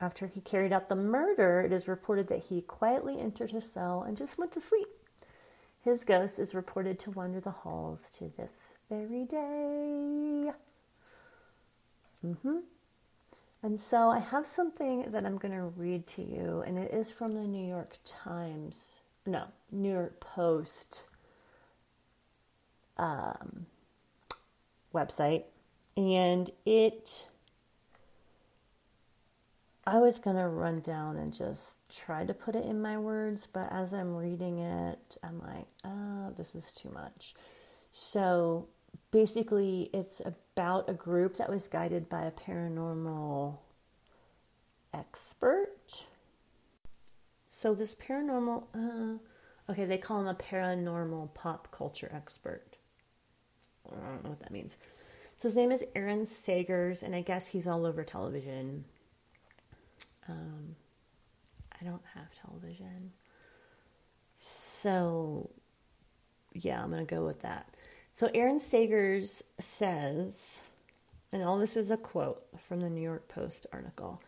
After 0.00 0.26
he 0.26 0.40
carried 0.40 0.72
out 0.72 0.88
the 0.88 0.96
murder, 0.96 1.60
it 1.60 1.72
is 1.72 1.88
reported 1.88 2.28
that 2.28 2.44
he 2.44 2.62
quietly 2.62 3.20
entered 3.20 3.50
his 3.50 3.70
cell 3.70 4.02
and 4.02 4.16
just 4.16 4.38
went 4.38 4.52
to 4.52 4.60
sleep. 4.60 4.88
His 5.82 6.04
ghost 6.04 6.38
is 6.38 6.54
reported 6.54 6.98
to 7.00 7.10
wander 7.10 7.40
the 7.40 7.50
halls 7.50 8.10
to 8.18 8.30
this 8.36 8.50
very 8.88 9.24
day. 9.24 10.52
Mm-hmm. 12.24 12.58
And 13.62 13.78
so 13.78 14.10
I 14.10 14.20
have 14.20 14.46
something 14.46 15.02
that 15.08 15.24
I'm 15.24 15.36
going 15.36 15.54
to 15.54 15.70
read 15.76 16.06
to 16.08 16.22
you, 16.22 16.62
and 16.66 16.78
it 16.78 16.92
is 16.92 17.10
from 17.10 17.34
the 17.34 17.42
New 17.42 17.66
York 17.66 17.96
Times. 18.04 19.00
No, 19.26 19.44
New 19.72 19.92
York 19.92 20.20
Post 20.20 21.04
um, 22.96 23.66
website. 24.94 25.44
And 25.96 26.50
it, 26.64 27.26
I 29.86 29.98
was 29.98 30.20
going 30.20 30.36
to 30.36 30.46
run 30.46 30.80
down 30.80 31.16
and 31.16 31.34
just 31.34 31.78
try 31.90 32.24
to 32.24 32.32
put 32.32 32.54
it 32.54 32.64
in 32.64 32.80
my 32.80 32.96
words, 32.96 33.48
but 33.52 33.68
as 33.72 33.92
I'm 33.92 34.14
reading 34.14 34.58
it, 34.58 35.18
I'm 35.24 35.40
like, 35.40 35.66
oh, 35.84 36.32
this 36.36 36.54
is 36.54 36.72
too 36.72 36.90
much. 36.90 37.34
So 37.90 38.68
basically, 39.10 39.90
it's 39.92 40.20
about 40.24 40.88
a 40.88 40.94
group 40.94 41.36
that 41.36 41.48
was 41.50 41.68
guided 41.68 42.08
by 42.08 42.24
a 42.24 42.30
paranormal 42.30 43.58
expert. 44.92 46.04
So, 47.46 47.74
this 47.74 47.94
paranormal, 47.94 48.64
uh, 48.74 49.72
okay, 49.72 49.84
they 49.84 49.98
call 49.98 50.20
him 50.20 50.28
a 50.28 50.34
paranormal 50.34 51.34
pop 51.34 51.70
culture 51.72 52.10
expert. 52.14 52.76
I 53.90 53.94
don't 53.94 54.24
know 54.24 54.30
what 54.30 54.40
that 54.40 54.50
means. 54.50 54.76
So, 55.38 55.48
his 55.48 55.56
name 55.56 55.72
is 55.72 55.84
Aaron 55.94 56.24
Sagers, 56.24 57.02
and 57.02 57.14
I 57.14 57.22
guess 57.22 57.46
he's 57.46 57.66
all 57.66 57.86
over 57.86 58.04
television. 58.04 58.84
Um, 60.28 60.76
I 61.80 61.84
don't 61.84 62.02
have 62.14 62.28
television. 62.34 63.12
So, 64.34 65.50
yeah, 66.52 66.82
I'm 66.82 66.90
going 66.90 67.04
to 67.04 67.14
go 67.14 67.24
with 67.24 67.40
that. 67.40 67.74
So 68.18 68.28
Aaron 68.34 68.58
Sagers 68.58 69.44
says, 69.60 70.60
and 71.32 71.40
all 71.44 71.56
this 71.56 71.76
is 71.76 71.88
a 71.88 71.96
quote 71.96 72.42
from 72.66 72.80
the 72.80 72.90
New 72.90 73.00
York 73.00 73.28
Post 73.28 73.68
article. 73.72 74.20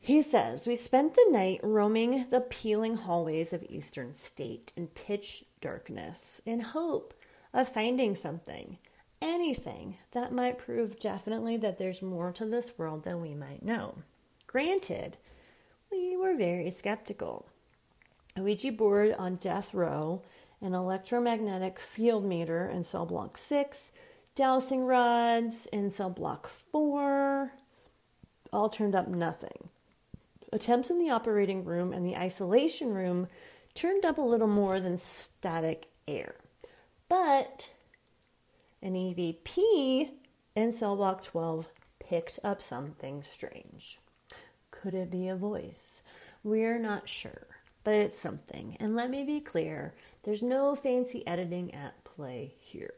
He 0.00 0.22
says, 0.22 0.66
We 0.66 0.74
spent 0.74 1.14
the 1.14 1.28
night 1.28 1.60
roaming 1.62 2.30
the 2.30 2.40
peeling 2.40 2.96
hallways 2.96 3.52
of 3.52 3.62
Eastern 3.68 4.14
State 4.14 4.72
in 4.74 4.86
pitch 4.86 5.44
darkness 5.60 6.40
in 6.46 6.60
hope 6.60 7.12
of 7.52 7.68
finding 7.68 8.14
something, 8.14 8.78
anything 9.20 9.98
that 10.12 10.32
might 10.32 10.56
prove 10.56 10.98
definitely 10.98 11.58
that 11.58 11.76
there's 11.76 12.00
more 12.00 12.32
to 12.32 12.46
this 12.46 12.78
world 12.78 13.04
than 13.04 13.20
we 13.20 13.34
might 13.34 13.62
know. 13.62 13.98
Granted, 14.46 15.18
we 15.92 16.16
were 16.16 16.34
very 16.34 16.70
skeptical. 16.70 17.50
Ouija 18.34 18.72
board 18.72 19.14
on 19.18 19.36
death 19.36 19.74
row 19.74 20.22
an 20.60 20.74
electromagnetic 20.74 21.78
field 21.78 22.24
meter 22.24 22.68
in 22.68 22.84
cell 22.84 23.06
block 23.06 23.36
6, 23.36 23.92
dowsing 24.34 24.84
rods 24.84 25.66
in 25.72 25.90
cell 25.90 26.10
block 26.10 26.48
4, 26.48 27.52
all 28.52 28.68
turned 28.68 28.94
up 28.94 29.08
nothing. 29.08 29.68
Attempts 30.52 30.90
in 30.90 30.98
the 30.98 31.10
operating 31.10 31.64
room 31.64 31.92
and 31.92 32.06
the 32.06 32.16
isolation 32.16 32.94
room 32.94 33.28
turned 33.74 34.04
up 34.04 34.18
a 34.18 34.22
little 34.22 34.48
more 34.48 34.80
than 34.80 34.96
static 34.96 35.88
air. 36.06 36.34
But 37.08 37.72
an 38.82 38.94
EVP 38.94 40.10
in 40.54 40.72
cell 40.72 40.96
block 40.96 41.22
12 41.22 41.68
picked 42.00 42.38
up 42.42 42.62
something 42.62 43.24
strange. 43.32 43.98
Could 44.70 44.94
it 44.94 45.10
be 45.10 45.28
a 45.28 45.36
voice? 45.36 46.00
We're 46.42 46.78
not 46.78 47.08
sure, 47.08 47.46
but 47.84 47.94
it's 47.94 48.18
something. 48.18 48.76
And 48.80 48.94
let 48.96 49.10
me 49.10 49.24
be 49.24 49.40
clear 49.40 49.94
there's 50.28 50.42
no 50.42 50.74
fancy 50.74 51.26
editing 51.26 51.72
at 51.72 52.04
play 52.04 52.52
here. 52.58 52.92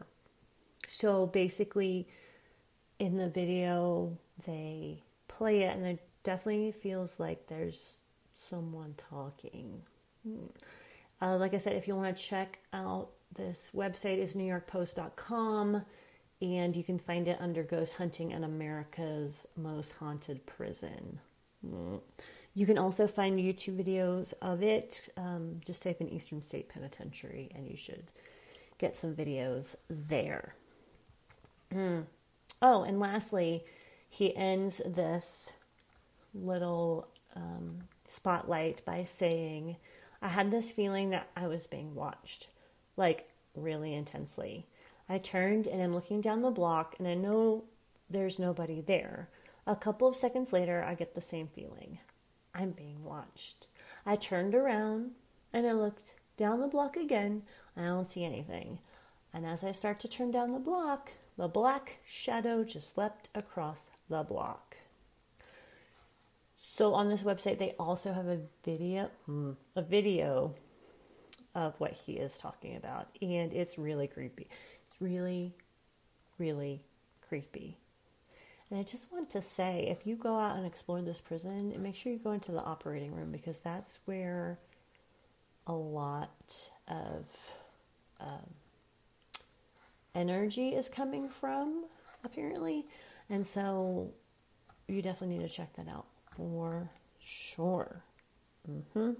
So 0.88 1.26
basically, 1.26 2.08
in 2.98 3.18
the 3.18 3.28
video, 3.28 4.18
they 4.44 5.04
play 5.28 5.62
it, 5.62 5.76
and 5.76 5.86
it 5.86 6.00
definitely 6.24 6.72
feels 6.72 7.20
like 7.20 7.46
there's 7.46 7.98
someone 8.48 8.96
talking. 9.08 9.80
Hmm. 10.26 10.46
Uh, 11.22 11.36
like 11.36 11.54
I 11.54 11.58
said, 11.58 11.74
if 11.74 11.86
you 11.86 11.94
want 11.94 12.16
to 12.16 12.20
check 12.20 12.58
out 12.72 13.10
this 13.32 13.70
website 13.76 14.18
is 14.18 14.34
newyorkpost.com 14.34 15.82
and 16.42 16.74
you 16.74 16.82
can 16.82 16.98
find 16.98 17.28
it 17.28 17.38
under 17.38 17.62
Ghost 17.62 17.94
Hunting 17.94 18.32
and 18.32 18.44
America's 18.44 19.46
Most 19.56 19.92
Haunted 20.00 20.44
Prison. 20.46 21.20
Mm. 21.64 22.00
You 22.54 22.66
can 22.66 22.78
also 22.78 23.06
find 23.06 23.38
YouTube 23.38 23.82
videos 23.82 24.32
of 24.42 24.62
it. 24.62 25.08
Um, 25.16 25.60
just 25.64 25.82
type 25.82 26.00
in 26.00 26.08
Eastern 26.08 26.42
State 26.42 26.68
Penitentiary 26.68 27.50
and 27.54 27.68
you 27.68 27.76
should 27.76 28.04
get 28.78 28.96
some 28.96 29.14
videos 29.14 29.76
there. 29.88 30.54
Mm. 31.72 32.04
Oh, 32.60 32.82
and 32.82 32.98
lastly, 32.98 33.64
he 34.08 34.36
ends 34.36 34.82
this 34.84 35.52
little 36.34 37.08
um, 37.36 37.84
spotlight 38.06 38.84
by 38.84 39.04
saying, 39.04 39.76
I 40.20 40.28
had 40.28 40.50
this 40.50 40.72
feeling 40.72 41.10
that 41.10 41.28
I 41.36 41.46
was 41.46 41.66
being 41.66 41.94
watched, 41.94 42.48
like 42.96 43.28
really 43.54 43.94
intensely. 43.94 44.66
I 45.08 45.18
turned 45.18 45.66
and 45.66 45.80
I'm 45.82 45.94
looking 45.94 46.20
down 46.20 46.42
the 46.42 46.50
block 46.50 46.96
and 46.98 47.06
I 47.06 47.14
know 47.14 47.64
there's 48.08 48.38
nobody 48.38 48.80
there. 48.80 49.28
A 49.66 49.76
couple 49.76 50.08
of 50.08 50.16
seconds 50.16 50.52
later, 50.52 50.84
I 50.86 50.94
get 50.94 51.14
the 51.14 51.20
same 51.20 51.46
feeling. 51.46 51.98
I'm 52.54 52.70
being 52.70 53.04
watched. 53.04 53.66
I 54.04 54.16
turned 54.16 54.54
around 54.54 55.12
and 55.52 55.66
I 55.66 55.72
looked 55.72 56.14
down 56.36 56.60
the 56.60 56.68
block 56.68 56.96
again. 56.96 57.42
I 57.76 57.82
don't 57.82 58.10
see 58.10 58.24
anything. 58.24 58.78
And 59.32 59.46
as 59.46 59.62
I 59.62 59.72
start 59.72 60.00
to 60.00 60.08
turn 60.08 60.30
down 60.30 60.52
the 60.52 60.58
block, 60.58 61.12
the 61.36 61.48
black 61.48 62.00
shadow 62.04 62.64
just 62.64 62.98
leapt 62.98 63.28
across 63.34 63.90
the 64.08 64.22
block. 64.22 64.76
So 66.76 66.94
on 66.94 67.08
this 67.08 67.22
website, 67.22 67.58
they 67.58 67.74
also 67.78 68.12
have 68.12 68.26
a 68.26 68.40
video, 68.64 69.10
hmm, 69.26 69.52
a 69.76 69.82
video 69.82 70.54
of 71.54 71.78
what 71.78 71.92
he 71.92 72.14
is 72.14 72.38
talking 72.38 72.76
about, 72.76 73.08
and 73.20 73.52
it's 73.52 73.76
really 73.78 74.06
creepy. 74.06 74.46
It's 74.88 75.00
really, 75.00 75.52
really 76.38 76.82
creepy. 77.28 77.79
And 78.70 78.78
I 78.78 78.84
just 78.84 79.12
want 79.12 79.30
to 79.30 79.42
say 79.42 79.88
if 79.90 80.06
you 80.06 80.14
go 80.14 80.38
out 80.38 80.56
and 80.56 80.64
explore 80.64 81.02
this 81.02 81.20
prison, 81.20 81.74
make 81.82 81.96
sure 81.96 82.12
you 82.12 82.18
go 82.18 82.32
into 82.32 82.52
the 82.52 82.62
operating 82.62 83.12
room 83.14 83.32
because 83.32 83.58
that's 83.58 83.98
where 84.04 84.58
a 85.66 85.72
lot 85.72 86.70
of 86.86 87.26
um, 88.20 88.54
energy 90.14 90.70
is 90.70 90.88
coming 90.88 91.28
from, 91.28 91.84
apparently. 92.24 92.84
And 93.28 93.44
so 93.44 94.12
you 94.86 95.02
definitely 95.02 95.38
need 95.38 95.48
to 95.48 95.54
check 95.54 95.74
that 95.74 95.88
out 95.88 96.06
for 96.36 96.88
sure. 97.18 98.02
Mm-hmm. 98.70 99.12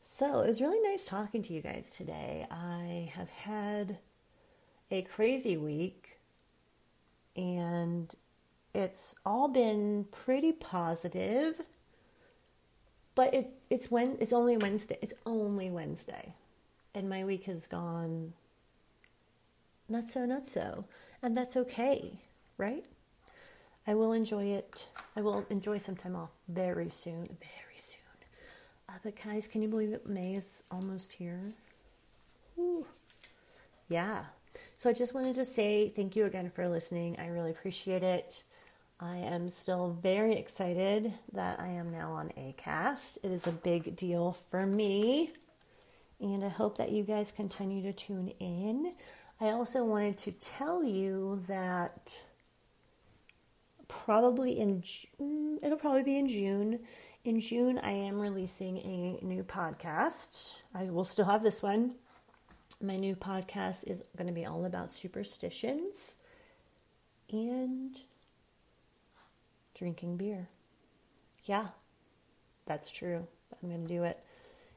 So 0.00 0.40
it 0.40 0.46
was 0.46 0.60
really 0.60 0.80
nice 0.90 1.06
talking 1.06 1.42
to 1.42 1.52
you 1.52 1.60
guys 1.60 1.90
today. 1.90 2.46
I 2.50 3.12
have 3.14 3.30
had 3.30 3.98
a 4.90 5.02
crazy 5.02 5.56
week 5.56 6.18
and 7.36 8.14
it's 8.74 9.14
all 9.24 9.48
been 9.48 10.06
pretty 10.10 10.52
positive, 10.52 11.60
but 13.14 13.34
it 13.34 13.50
it's 13.68 13.90
when 13.90 14.16
it's 14.20 14.32
only 14.32 14.56
Wednesday. 14.56 14.98
It's 15.02 15.14
only 15.26 15.70
Wednesday, 15.70 16.34
and 16.94 17.08
my 17.08 17.24
week 17.24 17.44
has 17.44 17.66
gone 17.66 18.32
not 19.88 20.08
so 20.08 20.24
not 20.24 20.48
so, 20.48 20.84
and 21.22 21.36
that's 21.36 21.56
okay, 21.56 22.12
right? 22.58 22.84
I 23.86 23.94
will 23.94 24.12
enjoy 24.12 24.44
it. 24.44 24.86
I 25.16 25.20
will 25.20 25.44
enjoy 25.50 25.78
some 25.78 25.96
time 25.96 26.14
off 26.14 26.30
very 26.48 26.90
soon, 26.90 27.24
very 27.24 27.76
soon. 27.76 28.00
Uh, 28.88 28.92
but 29.02 29.14
guys, 29.22 29.48
can 29.48 29.62
you 29.62 29.68
believe 29.68 29.92
it? 29.92 30.06
May 30.06 30.34
is 30.34 30.62
almost 30.70 31.12
here. 31.12 31.40
Ooh. 32.58 32.86
Yeah. 33.88 34.24
So 34.76 34.90
I 34.90 34.92
just 34.92 35.14
wanted 35.14 35.34
to 35.36 35.44
say 35.44 35.88
thank 35.88 36.14
you 36.14 36.26
again 36.26 36.50
for 36.50 36.68
listening. 36.68 37.16
I 37.18 37.28
really 37.28 37.50
appreciate 37.50 38.02
it. 38.02 38.44
I 39.02 39.16
am 39.16 39.48
still 39.48 39.96
very 40.02 40.36
excited 40.36 41.14
that 41.32 41.58
I 41.58 41.68
am 41.68 41.90
now 41.90 42.12
on 42.12 42.32
ACAST. 42.36 43.16
It 43.22 43.30
is 43.30 43.46
a 43.46 43.52
big 43.52 43.96
deal 43.96 44.32
for 44.32 44.66
me, 44.66 45.30
and 46.20 46.44
I 46.44 46.50
hope 46.50 46.76
that 46.76 46.92
you 46.92 47.02
guys 47.02 47.32
continue 47.32 47.82
to 47.84 47.94
tune 47.94 48.28
in. 48.40 48.92
I 49.40 49.52
also 49.52 49.84
wanted 49.84 50.18
to 50.18 50.32
tell 50.32 50.84
you 50.84 51.40
that 51.48 52.20
probably 53.88 54.60
in 54.60 54.82
June, 54.82 55.08
mm, 55.18 55.64
it'll 55.64 55.78
probably 55.78 56.02
be 56.02 56.18
in 56.18 56.28
June. 56.28 56.80
In 57.24 57.40
June, 57.40 57.78
I 57.78 57.92
am 57.92 58.20
releasing 58.20 58.76
a 58.76 59.24
new 59.24 59.44
podcast. 59.44 60.56
I 60.74 60.84
will 60.84 61.06
still 61.06 61.24
have 61.24 61.42
this 61.42 61.62
one. 61.62 61.92
My 62.82 62.96
new 62.96 63.16
podcast 63.16 63.88
is 63.88 64.02
going 64.14 64.26
to 64.26 64.34
be 64.34 64.44
all 64.44 64.66
about 64.66 64.92
superstitions 64.92 66.18
and 67.32 67.96
drinking 69.80 70.18
beer. 70.18 70.46
Yeah, 71.44 71.68
that's 72.66 72.90
true. 72.90 73.26
I'm 73.50 73.68
going 73.70 73.86
to 73.86 73.92
do 73.92 74.04
it. 74.04 74.22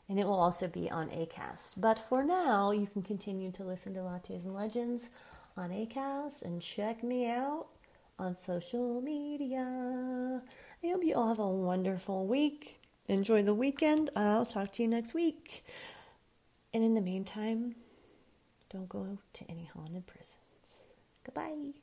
And 0.09 0.17
it 0.17 0.25
will 0.25 0.39
also 0.39 0.67
be 0.67 0.89
on 0.89 1.09
ACAST. 1.09 1.73
But 1.77 1.99
for 1.99 2.23
now, 2.23 2.71
you 2.71 2.87
can 2.87 3.03
continue 3.03 3.51
to 3.51 3.63
listen 3.63 3.93
to 3.93 3.99
Lattes 3.99 4.45
and 4.45 4.55
Legends 4.55 5.09
on 5.57 5.71
ACAST 5.71 6.43
and 6.43 6.61
check 6.61 7.03
me 7.03 7.29
out 7.29 7.67
on 8.17 8.37
social 8.37 9.01
media. 9.01 10.41
I 10.83 10.87
hope 10.87 11.03
you 11.03 11.15
all 11.15 11.27
have 11.27 11.39
a 11.39 11.47
wonderful 11.47 12.25
week. 12.25 12.79
Enjoy 13.07 13.43
the 13.43 13.53
weekend. 13.53 14.09
I'll 14.15 14.45
talk 14.45 14.71
to 14.73 14.83
you 14.83 14.87
next 14.87 15.13
week. 15.13 15.65
And 16.73 16.83
in 16.83 16.95
the 16.95 17.01
meantime, 17.01 17.75
don't 18.71 18.89
go 18.89 19.17
to 19.33 19.45
any 19.49 19.69
haunted 19.73 20.07
prisons. 20.07 20.39
Goodbye. 21.25 21.82